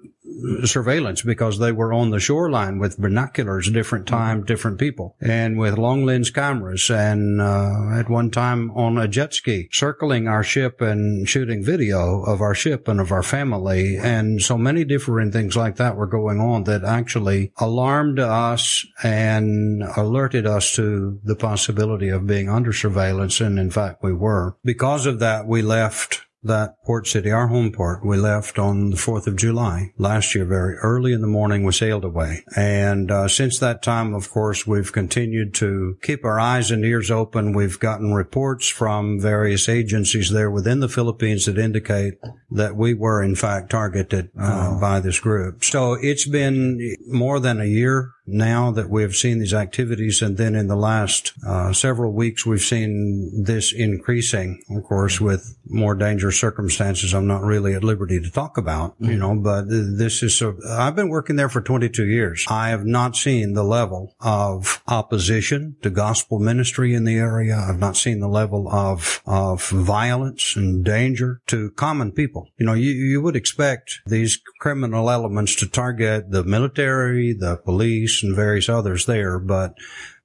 surveillance 0.64 1.22
because 1.22 1.60
they 1.60 1.72
were 1.72 1.94
on 1.94 2.10
the 2.10 2.20
shoreline 2.20 2.80
with 2.80 3.00
binoculars, 3.00 3.70
different 3.72 4.08
time, 4.08 4.44
different 4.44 4.80
people, 4.80 5.16
and 5.22 5.58
with 5.58 5.78
long 5.78 6.06
lens 6.06 6.30
cameras, 6.30 6.90
and 6.90 7.42
uh, 7.42 7.90
at 7.94 8.10
one 8.10 8.30
time 8.32 8.72
on 8.72 8.98
a 8.98 9.08
jet 9.08 9.34
ski, 9.34 9.70
circling 9.72 10.28
our 10.28 10.44
ship 10.44 10.82
and 10.82 11.28
shooting 11.28 11.64
video 11.64 12.24
of 12.24 12.42
our 12.42 12.56
ship 12.56 12.88
and 12.88 13.00
of 13.00 13.12
our 13.12 13.24
family, 13.24 13.98
and 13.98 14.42
so 14.42 14.58
many 14.58 14.84
different 14.84 15.34
things 15.34 15.56
like 15.56 15.78
that 15.78 15.96
were 15.96 16.08
going 16.08 16.40
on 16.40 16.64
that 16.64 16.84
actually 16.84 17.52
alarmed 17.58 18.20
us 18.20 18.86
and 19.04 19.84
alerted 19.96 20.46
us 20.46 20.76
to 20.76 21.20
the 21.24 21.36
possibility 21.36 22.10
of 22.10 22.28
being 22.28 22.50
under 22.50 22.74
surveillance, 22.74 23.40
and 23.42 23.60
in 23.60 23.72
fact 23.72 24.04
we 24.04 24.14
were. 24.14 24.56
Because 24.64 25.06
of 25.06 25.20
that, 25.20 25.48
we 25.48 25.62
left 25.62 26.25
that 26.46 26.76
port 26.86 27.08
city, 27.08 27.32
our 27.32 27.48
home 27.48 27.72
port, 27.72 28.06
we 28.06 28.18
left 28.18 28.58
on 28.58 28.92
the 28.92 28.98
4th 28.98 29.28
of 29.28 29.36
July 29.36 29.92
last 29.98 30.36
year, 30.36 30.46
very 30.46 30.76
early 30.78 31.14
in 31.14 31.22
the 31.22 31.28
morning, 31.28 31.64
we 31.64 31.72
sailed 31.72 32.06
away. 32.06 32.44
And 32.56 33.12
uh, 33.12 33.28
since 33.28 33.60
that 33.60 33.84
time, 33.84 34.14
of 34.14 34.30
course, 34.30 34.66
we've 34.66 34.92
continued 34.92 35.54
to 35.56 35.98
keep 36.02 36.24
our 36.24 36.40
eyes 36.40 36.72
and 36.72 36.86
ears 36.86 37.12
open. 37.12 37.54
We've 37.54 37.80
gotten 37.80 38.14
reports 38.14 38.68
from 38.68 39.20
various 39.20 39.68
agencies 39.68 40.32
there 40.32 40.52
within 40.52 40.80
the 40.80 40.90
Philippines 40.90 41.46
that 41.46 41.58
indicate 41.58 42.16
that 42.52 42.76
we 42.76 42.94
were 42.94 43.22
in 43.22 43.36
fact 43.36 43.72
targeted 43.72 44.30
uh, 44.40 44.80
by 44.80 45.00
this 45.00 45.20
group. 45.20 45.64
So 45.64 45.94
it's 45.94 46.28
been 46.28 46.96
more 47.08 47.40
than 47.40 47.60
a 47.60 47.66
year 47.66 48.12
now 48.28 48.72
that 48.72 48.90
we 48.90 49.02
have 49.02 49.16
seen 49.16 49.40
these 49.40 49.54
activities. 49.54 50.22
And 50.22 50.38
then 50.38 50.56
in 50.56 50.68
the 50.68 50.76
last 50.76 51.34
uh, 51.46 51.74
several 51.74 52.12
weeks, 52.12 52.46
we've 52.46 52.62
seen 52.62 53.44
this 53.44 53.72
increasing, 53.72 54.62
of 54.70 54.84
course, 54.84 55.22
with 55.22 55.58
more 55.68 55.96
dangerous 55.96 56.40
circumstances 56.40 57.14
I'm 57.14 57.28
not 57.28 57.42
really 57.42 57.74
at 57.74 57.84
liberty 57.84 58.20
to 58.20 58.32
talk 58.32 58.58
about, 58.58 58.96
you 59.00 59.18
know, 59.18 59.36
but 59.36 59.64
this 59.68 60.24
is, 60.24 60.42
i 60.42 60.86
I've 60.86 60.96
been 60.96 61.10
working 61.10 61.36
there 61.36 61.50
for 61.50 61.62
22 61.62 62.06
years. 62.06 62.46
I 62.48 62.70
have 62.70 62.86
not 62.86 63.16
seen 63.16 63.54
the 63.54 63.64
level 63.64 64.16
of 64.20 64.84
opposition 64.88 65.76
to 65.82 65.90
gospel 65.90 66.40
ministry 66.40 66.94
in 66.94 67.04
the 67.04 67.18
area. 67.18 67.58
I've 67.58 67.80
not 67.80 67.98
seen 67.98 68.20
the 68.20 68.28
level 68.28 68.70
of, 68.70 69.22
of 69.26 69.68
violence 69.70 70.56
and 70.56 70.86
danger 70.86 71.42
to 71.48 71.72
common 71.72 72.12
people. 72.12 72.50
You 72.58 72.66
know, 72.66 72.74
you, 72.74 72.92
you 72.92 73.22
would 73.22 73.36
expect 73.36 74.02
these 74.06 74.40
criminal 74.60 75.10
elements 75.10 75.56
to 75.56 75.68
target 75.68 76.32
the 76.32 76.44
military, 76.44 77.34
the 77.34 77.58
police, 77.58 78.15
and 78.24 78.36
various 78.36 78.70
others 78.70 79.06
there, 79.06 79.40
but 79.40 79.76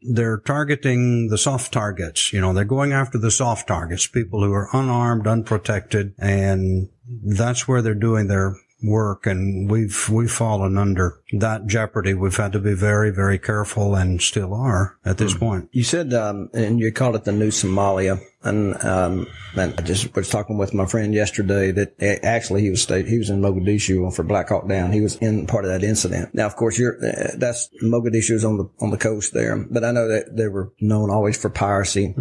they're 0.02 0.38
targeting 0.38 1.28
the 1.28 1.38
soft 1.38 1.72
targets. 1.72 2.32
You 2.32 2.40
know, 2.40 2.52
they're 2.52 2.64
going 2.64 2.92
after 2.92 3.18
the 3.18 3.30
soft 3.30 3.68
targets, 3.68 4.06
people 4.06 4.42
who 4.42 4.52
are 4.52 4.68
unarmed, 4.72 5.26
unprotected, 5.26 6.14
and 6.18 6.88
that's 7.06 7.68
where 7.68 7.82
they're 7.82 7.94
doing 7.94 8.28
their 8.28 8.56
work 8.82 9.26
and 9.26 9.70
we've 9.70 10.08
we've 10.08 10.30
fallen 10.30 10.78
under 10.78 11.20
that 11.32 11.66
jeopardy. 11.66 12.14
We've 12.14 12.36
had 12.36 12.52
to 12.52 12.58
be 12.58 12.74
very 12.74 13.10
very 13.10 13.38
careful 13.38 13.94
and 13.94 14.20
still 14.20 14.54
are 14.54 14.98
at 15.04 15.18
this 15.18 15.34
point. 15.34 15.68
You 15.72 15.84
said, 15.84 16.12
um, 16.14 16.50
and 16.54 16.80
you 16.80 16.92
called 16.92 17.16
it 17.16 17.24
the 17.24 17.32
new 17.32 17.50
Somalia. 17.50 18.20
And, 18.42 18.82
um, 18.84 19.26
and 19.54 19.74
I 19.78 19.82
just 19.82 20.16
was 20.16 20.30
talking 20.30 20.56
with 20.56 20.72
my 20.72 20.86
friend 20.86 21.12
yesterday 21.12 21.72
that 21.72 21.94
eh, 22.00 22.18
actually 22.22 22.62
he 22.62 22.70
was 22.70 22.80
state, 22.80 23.06
he 23.06 23.18
was 23.18 23.28
in 23.28 23.42
Mogadishu 23.42 24.14
for 24.14 24.22
Black 24.22 24.48
Hawk 24.48 24.66
Down. 24.66 24.92
He 24.92 25.02
was 25.02 25.16
in 25.16 25.46
part 25.46 25.66
of 25.66 25.70
that 25.70 25.84
incident. 25.84 26.34
Now, 26.34 26.46
of 26.46 26.56
course, 26.56 26.78
you're, 26.78 26.96
uh, 27.04 27.32
that's 27.36 27.68
Mogadishu 27.82 28.30
is 28.30 28.44
on 28.44 28.56
the, 28.56 28.70
on 28.80 28.90
the 28.90 28.96
coast 28.96 29.34
there, 29.34 29.58
but 29.70 29.84
I 29.84 29.92
know 29.92 30.08
that 30.08 30.36
they 30.38 30.48
were 30.48 30.72
known 30.80 31.10
always 31.10 31.36
for 31.36 31.50
piracy. 31.50 32.14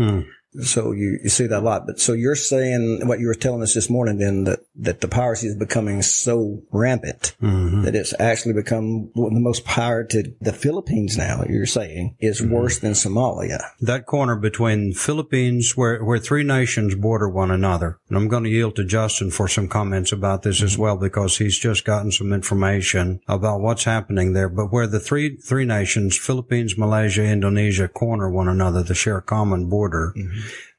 So 0.62 0.92
you, 0.94 1.20
you 1.24 1.30
see 1.30 1.46
that 1.48 1.60
a 1.60 1.66
lot. 1.66 1.86
But 1.86 2.00
so 2.00 2.14
you're 2.14 2.36
saying 2.36 3.08
what 3.08 3.20
you 3.20 3.28
were 3.28 3.36
telling 3.36 3.62
us 3.62 3.74
this 3.76 3.90
morning 3.90 4.18
then 4.18 4.46
that, 4.46 4.60
that 4.76 5.02
the 5.02 5.08
piracy 5.08 5.48
is 5.48 5.56
becoming 5.56 6.02
so 6.02 6.64
rampant 6.72 7.36
mm-hmm. 7.42 7.84
that 7.84 7.96
it's 7.96 8.14
actually 8.20 8.54
become 8.54 9.12
one 9.14 9.28
of 9.28 9.36
the 9.36 9.40
most 9.40 9.64
pirated. 9.64 10.36
The 10.42 10.54
Philippines 10.54 11.18
now, 11.18 11.44
you're 11.48 11.66
saying, 11.66 12.16
is 12.20 12.42
mm-hmm. 12.42 12.52
worse 12.52 12.80
than 12.80 12.94
Somalia. 12.94 13.60
That 13.80 14.08
corner 14.08 14.36
between 14.36 14.94
Philippines, 14.94 15.78
where, 15.78 16.04
where 16.04 16.18
three 16.18 16.44
nations 16.44 16.96
border 16.96 17.30
one 17.30 17.52
another. 17.52 18.00
And 18.10 18.18
I'm 18.18 18.28
going 18.28 18.44
to 18.44 18.50
yield 18.50 18.76
to 18.78 18.84
Justin 18.84 19.30
for 19.30 19.48
some 19.48 19.68
comments 19.68 20.12
about 20.12 20.42
this 20.42 20.64
as 20.64 20.74
mm-hmm. 20.74 20.82
well, 20.82 20.98
because 20.98 21.38
he's 21.38 21.60
just 21.60 21.86
gotten 21.86 22.12
some 22.12 22.34
information 22.34 23.22
about 23.28 23.62
what's 23.62 23.84
happening 23.84 24.34
there. 24.34 24.50
But 24.50 24.72
where 24.72 24.88
the 24.88 25.00
three, 25.00 25.38
three 25.38 25.66
nations, 25.66 26.18
Philippines, 26.18 26.78
Malaysia, 26.78 27.24
Indonesia, 27.24 27.88
corner 27.88 28.30
one 28.30 28.48
another, 28.48 28.82
they 28.82 28.96
share 28.96 29.18
a 29.18 29.22
common 29.22 29.70
border. 29.70 30.14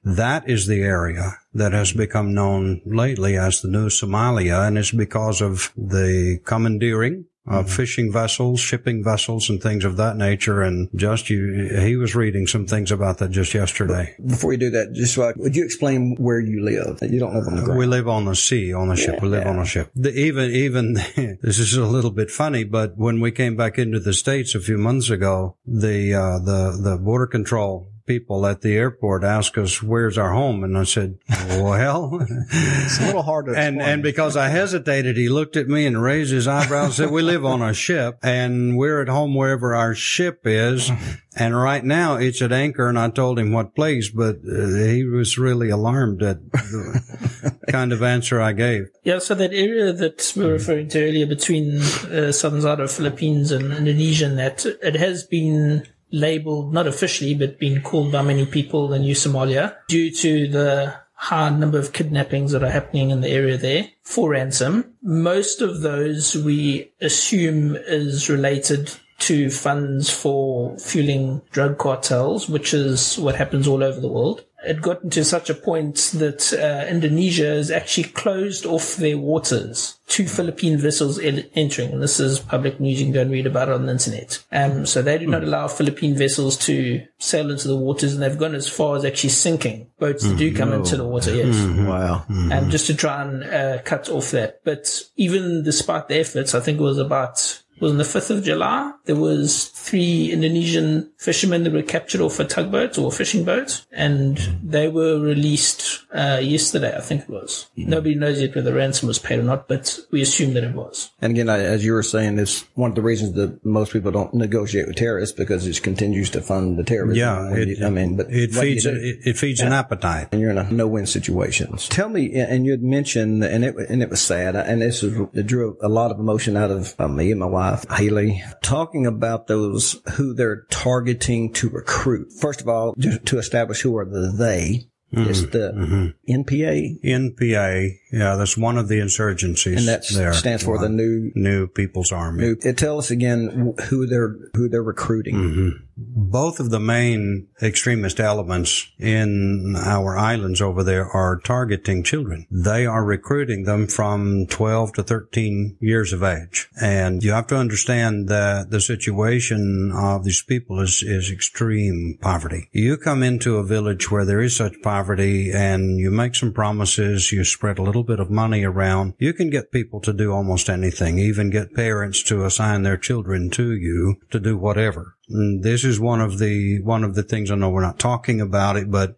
That 0.03 0.49
is 0.49 0.67
the 0.67 0.81
area 0.81 1.37
that 1.53 1.73
has 1.73 1.93
become 1.93 2.33
known 2.33 2.81
lately 2.87 3.37
as 3.37 3.61
the 3.61 3.69
new 3.69 3.89
Somalia, 3.89 4.67
and 4.67 4.79
it's 4.79 4.93
because 4.93 5.43
of 5.43 5.73
the 5.77 6.41
commandeering 6.45 7.27
of 7.47 7.71
fishing 7.71 8.13
vessels, 8.13 8.61
shipping 8.61 9.03
vessels, 9.03 9.51
and 9.51 9.61
things 9.61 9.85
of 9.85 9.97
that 9.97 10.17
nature. 10.17 10.63
And 10.63 10.89
just 10.95 11.31
you, 11.31 11.69
he 11.81 11.97
was 11.97 12.15
reading 12.15 12.47
some 12.47 12.67
things 12.67 12.93
about 12.93 13.19
that 13.19 13.31
just 13.31 13.55
yesterday. 13.55 14.15
Before 14.25 14.53
you 14.53 14.59
do 14.59 14.71
that, 14.71 14.93
just 14.93 15.17
would 15.19 15.57
you 15.57 15.65
explain 15.65 16.17
where 16.17 16.39
you 16.39 16.63
live? 16.63 16.99
You 17.03 17.19
don't 17.19 17.35
live 17.35 17.49
on 17.49 17.57
the 17.57 17.63
ground. 17.63 17.79
We 17.79 17.87
live 17.87 18.09
on 18.09 18.27
the 18.27 18.37
sea, 18.37 18.73
on 18.73 18.89
the 18.89 18.97
ship. 18.97 19.21
We 19.21 19.29
live 19.29 19.47
on 19.47 19.59
a 19.59 19.67
ship. 19.67 19.91
The, 19.97 20.13
even, 20.13 20.51
even, 20.51 20.95
this 21.43 21.59
is 21.59 21.75
a 21.75 21.85
little 21.85 22.13
bit 22.13 22.31
funny, 22.31 22.65
but 22.65 22.97
when 22.97 23.21
we 23.21 23.33
came 23.33 23.57
back 23.57 23.79
into 23.79 23.99
the 23.99 24.13
States 24.13 24.55
a 24.55 24.61
few 24.61 24.79
months 24.79 25.11
ago, 25.11 25.57
the, 25.67 26.15
uh, 26.15 26.39
the, 26.39 26.79
the 26.81 26.99
border 26.99 27.27
control 27.27 27.90
people 28.07 28.47
at 28.47 28.61
the 28.61 28.77
airport 28.77 29.25
asked 29.25 29.57
us, 29.59 29.83
where's 29.83 30.19
our 30.19 30.33
home? 30.33 30.65
And 30.65 30.77
I 30.77 30.85
said, 30.85 31.19
well, 31.29 32.19
it's 32.21 33.01
a 33.01 33.07
little 33.07 33.23
hard 33.23 33.47
to 33.47 33.53
and, 33.53 33.77
explain. 33.77 33.95
and 33.95 34.03
because 34.03 34.37
I 34.37 34.49
hesitated, 34.49 35.17
he 35.17 35.29
looked 35.29 35.57
at 35.57 35.69
me 35.69 35.87
and 35.87 36.03
raised 36.03 36.33
his 36.33 36.49
eyebrows 36.49 36.87
and 36.87 36.95
said, 36.95 37.11
we 37.11 37.23
live 37.23 37.45
on 37.45 37.63
a 37.63 37.73
ship 37.75 38.19
and 38.23 38.77
we're 38.77 39.03
at 39.03 39.09
home 39.09 39.35
wherever 39.35 39.75
our 39.75 39.95
ship 39.95 40.41
is. 40.45 40.91
And 41.37 41.57
right 41.57 41.85
now 41.85 42.17
it's 42.17 42.43
at 42.43 42.53
anchor. 42.53 42.89
And 42.89 42.99
I 42.99 43.09
told 43.11 43.39
him 43.39 43.53
what 43.53 43.77
place, 43.77 44.11
but 44.11 44.37
uh, 44.37 44.67
he 44.67 45.05
was 45.05 45.39
really 45.39 45.71
alarmed 45.71 46.23
at 46.23 46.39
the 46.51 47.57
kind 47.69 47.93
of 47.93 48.03
answer 48.03 48.41
I 48.41 48.53
gave. 48.53 48.89
Yeah, 49.05 49.21
so 49.21 49.35
that 49.37 49.53
area 49.53 49.93
that 49.93 50.33
we 50.37 50.45
were 50.45 50.53
referring 50.53 50.89
to 50.89 50.99
earlier 51.03 51.27
between 51.27 51.79
uh, 51.79 52.33
southern 52.33 52.63
side 52.63 52.81
of 52.81 52.91
Philippines 52.91 53.53
and 53.53 53.73
Indonesia, 53.73 54.29
that 54.29 54.67
it 54.67 54.97
has 54.97 55.23
been 55.25 55.87
labeled, 56.13 56.73
not 56.73 56.87
officially, 56.87 57.35
but 57.35 57.59
been 57.59 57.83
called 57.83 58.13
by 58.13 58.23
many 58.23 58.47
people 58.47 58.89
the 58.89 58.99
new 58.99 59.15
Somalia 59.15 59.77
due 59.89 60.11
to 60.11 60.49
the 60.49 60.95
high 61.15 61.51
number 61.51 61.79
of 61.79 61.93
kidnappings 61.93 62.53
that 62.53 62.63
are 62.63 62.71
happening 62.71 63.11
in 63.11 63.21
the 63.21 63.29
area 63.29 63.59
there 63.59 63.89
for 64.03 64.31
ransom. 64.31 64.95
Most 65.03 65.61
of 65.61 65.83
those 65.83 66.35
we 66.35 66.93
assume 67.01 67.77
is 67.77 68.31
related 68.31 68.91
to 69.21 69.51
funds 69.51 70.09
for 70.09 70.79
fueling 70.79 71.43
drug 71.53 71.77
cartels, 71.77 72.49
which 72.49 72.73
is 72.73 73.19
what 73.19 73.37
happens 73.37 73.69
all 73.69 73.85
over 73.85 74.01
the 74.01 74.09
world. 74.09 74.45
It 74.67 74.83
gotten 74.83 75.11
to 75.11 75.25
such 75.25 75.49
a 75.49 75.55
point 75.55 75.97
that 76.15 76.53
uh, 76.53 76.91
Indonesia 76.91 77.47
has 77.47 77.71
actually 77.71 78.05
closed 78.05 78.67
off 78.67 78.97
their 78.97 79.17
waters 79.19 79.99
to 80.09 80.27
Philippine 80.27 80.77
vessels 80.77 81.19
en- 81.19 81.49
entering. 81.55 81.93
And 81.93 82.03
this 82.03 82.21
is 82.21 82.41
public 82.41 82.81
news. 82.81 83.01
You 83.01 83.07
can 83.07 83.15
go 83.15 83.23
and 83.23 83.31
read 83.31 83.47
about 83.47 83.69
it 83.69 83.75
on 83.75 83.87
the 83.87 83.93
internet. 83.93 84.45
Um, 84.53 84.85
so 84.87 85.03
they 85.03 85.19
do 85.19 85.27
not 85.27 85.45
allow 85.45 85.69
Philippine 85.69 86.17
vessels 86.17 86.57
to 86.67 87.07
sail 87.19 87.51
into 87.51 87.69
the 87.69 87.77
waters, 87.77 88.13
and 88.13 88.23
they've 88.23 88.39
gone 88.39 88.55
as 88.55 88.69
far 88.69 88.97
as 88.97 89.05
actually 89.05 89.31
sinking 89.31 89.89
boats 89.99 90.27
that 90.27 90.37
do 90.37 90.55
come 90.55 90.73
into 90.73 90.97
the 90.97 91.07
water. 91.07 91.35
Yes 91.35 91.57
wow. 91.87 92.25
um, 92.29 92.71
just 92.71 92.87
to 92.87 92.95
try 92.95 93.23
and 93.23 93.45
uh, 93.45 93.83
cut 93.83 94.09
off 94.09 94.31
that. 94.31 94.65
But 94.65 95.03
even 95.17 95.63
despite 95.63 96.09
the 96.09 96.17
efforts, 96.17 96.55
I 96.55 96.61
think 96.61 96.81
it 96.81 96.83
was 96.83 96.99
about 96.99 97.63
was 97.81 97.93
on 97.93 97.99
the 97.99 98.05
5th 98.05 98.31
of 98.31 98.45
July. 98.45 98.93
There 99.07 99.17
was 99.17 99.69
three 99.69 100.31
Indonesian 100.31 101.11
fishermen 101.19 101.65
that 101.65 101.73
were 101.73 101.83
captured 101.83 102.21
off 102.21 102.39
a 102.39 102.45
tugboat 102.45 102.99
or 102.99 103.09
a 103.09 103.11
fishing 103.11 103.45
boat, 103.45 103.85
and 103.93 104.37
they 104.63 104.89
were 104.89 105.19
released 105.19 106.01
uh, 106.15 106.39
yesterday, 106.43 106.95
I 106.97 107.01
think 107.01 107.23
it 107.23 107.31
was. 107.31 107.69
Nobody 107.77 108.15
knows 108.15 108.41
yet 108.41 108.55
whether 108.55 108.71
the 108.71 108.77
ransom 108.77 109.09
was 109.09 109.19
paid 109.19 109.39
or 109.39 109.43
not, 109.45 109.69
but 109.69 109.99
we 110.11 110.21
assume 110.23 110.55
that 110.55 110.65
it 110.65 110.75
was. 110.75 111.11
And 111.21 111.33
again, 111.33 111.49
I- 111.49 111.61
as 111.63 111.85
you 111.85 111.93
were 111.93 112.03
saying, 112.03 112.39
it's 112.39 112.65
one 112.75 112.91
of 112.91 112.95
the 112.97 113.03
reasons 113.03 113.35
that 113.35 113.65
most 113.65 113.93
people 113.93 114.11
don't 114.11 114.35
negotiate 114.35 114.87
with 114.87 114.97
terrorists 114.97 115.35
because 115.37 115.67
it 115.67 115.83
continues 115.83 116.31
to 116.31 116.41
fund 116.43 116.79
the 116.79 116.85
terrorism. 116.85 117.19
Yeah, 117.19 117.55
it- 117.55 117.79
you- 117.79 117.87
I 117.87 117.91
mean, 117.91 118.17
but 118.17 118.27
It 118.31 118.55
what 118.55 118.63
do 118.63 118.69
you 118.69 118.75
feeds, 118.75 118.85
do? 118.85 118.91
it, 118.91 119.19
it 119.25 119.37
feeds 119.39 119.61
an 119.61 119.73
appetite. 119.73 120.29
and 120.33 120.41
you're 120.41 120.51
in 120.51 120.59
a 120.59 120.71
no-win 120.71 121.07
situation. 121.07 121.77
Tell 121.89 122.09
me, 122.09 122.33
and 122.35 122.65
you 122.67 122.73
had 122.73 122.83
mentioned, 122.83 123.43
and 123.45 123.65
it 123.65 123.75
and 123.89 124.03
it 124.03 124.11
was 124.11 124.21
sad, 124.21 124.55
and 124.57 124.83
this 124.83 125.03
is, 125.03 125.19
it 125.33 125.47
drew 125.47 125.77
a 125.83 125.89
lot 125.89 126.11
of 126.11 126.19
emotion 126.19 126.57
out 126.57 126.71
of 126.71 126.95
uh, 126.99 127.09
me 127.09 127.31
and 127.31 127.41
my 127.41 127.47
wife, 127.47 127.70
Haley, 127.91 128.43
talking 128.63 129.07
about 129.07 129.47
those 129.47 130.01
who 130.15 130.35
they're 130.35 130.65
targeting 130.71 131.53
to 131.55 131.69
recruit. 131.69 132.33
First 132.33 132.61
of 132.61 132.69
all, 132.69 132.95
just 132.99 133.27
to 133.27 133.39
establish 133.39 133.81
who 133.81 133.97
are 133.97 134.05
the 134.05 134.33
they. 134.33 134.87
Mm-hmm. 135.13 135.29
Is 135.29 135.51
the 135.51 135.73
mm-hmm. 135.73 136.41
NPA, 136.41 137.03
NPA, 137.03 137.91
yeah, 138.13 138.37
that's 138.37 138.57
one 138.57 138.79
of 138.79 138.87
the 138.87 139.01
insurgencies. 139.01 139.79
and 139.79 139.89
that 139.89 140.05
stands 140.05 140.63
for 140.63 140.79
the 140.79 140.89
new 140.89 141.33
New 141.35 141.67
People's 141.67 142.13
Army. 142.13 142.45
New, 142.45 142.57
it 142.63 142.79
tell 142.79 142.97
us 142.97 143.11
again 143.11 143.75
who 143.89 144.07
they're 144.07 144.37
who 144.55 144.69
they're 144.69 144.85
recruiting. 144.85 145.35
Mm-hmm. 145.35 145.69
Both 146.01 146.61
of 146.61 146.71
the 146.71 146.81
main 146.81 147.49
extremist 147.63 148.21
elements 148.21 148.91
in 148.99 149.75
our 149.77 150.17
islands 150.17 150.61
over 150.61 150.83
there 150.83 151.07
are 151.07 151.41
targeting 151.41 152.03
children. 152.03 152.47
They 152.51 152.87
are 152.87 153.05
recruiting 153.05 153.65
them 153.65 153.87
from 153.87 154.47
12 154.47 154.95
to 154.95 155.03
13 155.03 155.77
years 155.81 156.13
of 156.13 156.23
age. 156.23 156.69
And 156.81 157.23
you 157.23 157.33
have 157.33 157.47
to 157.49 157.57
understand 157.57 158.29
that 158.29 158.71
the 158.71 158.81
situation 158.81 159.93
of 159.95 160.25
these 160.25 160.43
people 160.43 160.81
is, 160.81 161.03
is 161.03 161.31
extreme 161.31 162.19
poverty. 162.21 162.69
You 162.73 162.97
come 162.97 163.23
into 163.23 163.57
a 163.57 163.65
village 163.65 164.11
where 164.11 164.25
there 164.25 164.41
is 164.41 164.57
such 164.57 164.83
poverty 164.83 165.51
and 165.53 165.99
you 165.99 166.11
make 166.11 166.35
some 166.35 166.53
promises, 166.53 167.33
you 167.33 167.45
spread 167.45 167.79
a 167.79 167.83
little 167.83 168.05
bit 168.05 168.21
of 168.21 168.31
money 168.31 168.65
around, 168.65 169.15
you 169.19 169.33
can 169.33 169.51
get 169.51 169.73
people 169.73 170.01
to 170.01 170.13
do 170.13 170.33
almost 170.33 170.71
anything, 170.71 171.19
even 171.19 171.51
get 171.51 171.75
parents 171.75 172.23
to 172.25 172.45
assign 172.45 172.83
their 172.83 172.97
children 172.97 173.51
to 173.51 173.73
you 173.73 174.17
to 174.31 174.41
do 174.41 174.57
whatever. 174.57 175.17
And 175.31 175.63
this 175.63 175.85
is 175.85 176.01
one 176.01 176.21
of 176.21 176.39
the, 176.39 176.81
one 176.81 177.05
of 177.05 177.15
the 177.15 177.23
things 177.23 177.51
I 177.51 177.55
know 177.55 177.71
we're 177.71 177.83
not 177.83 177.99
talking 177.99 178.41
about 178.41 178.77
it, 178.77 178.91
but 178.91 179.15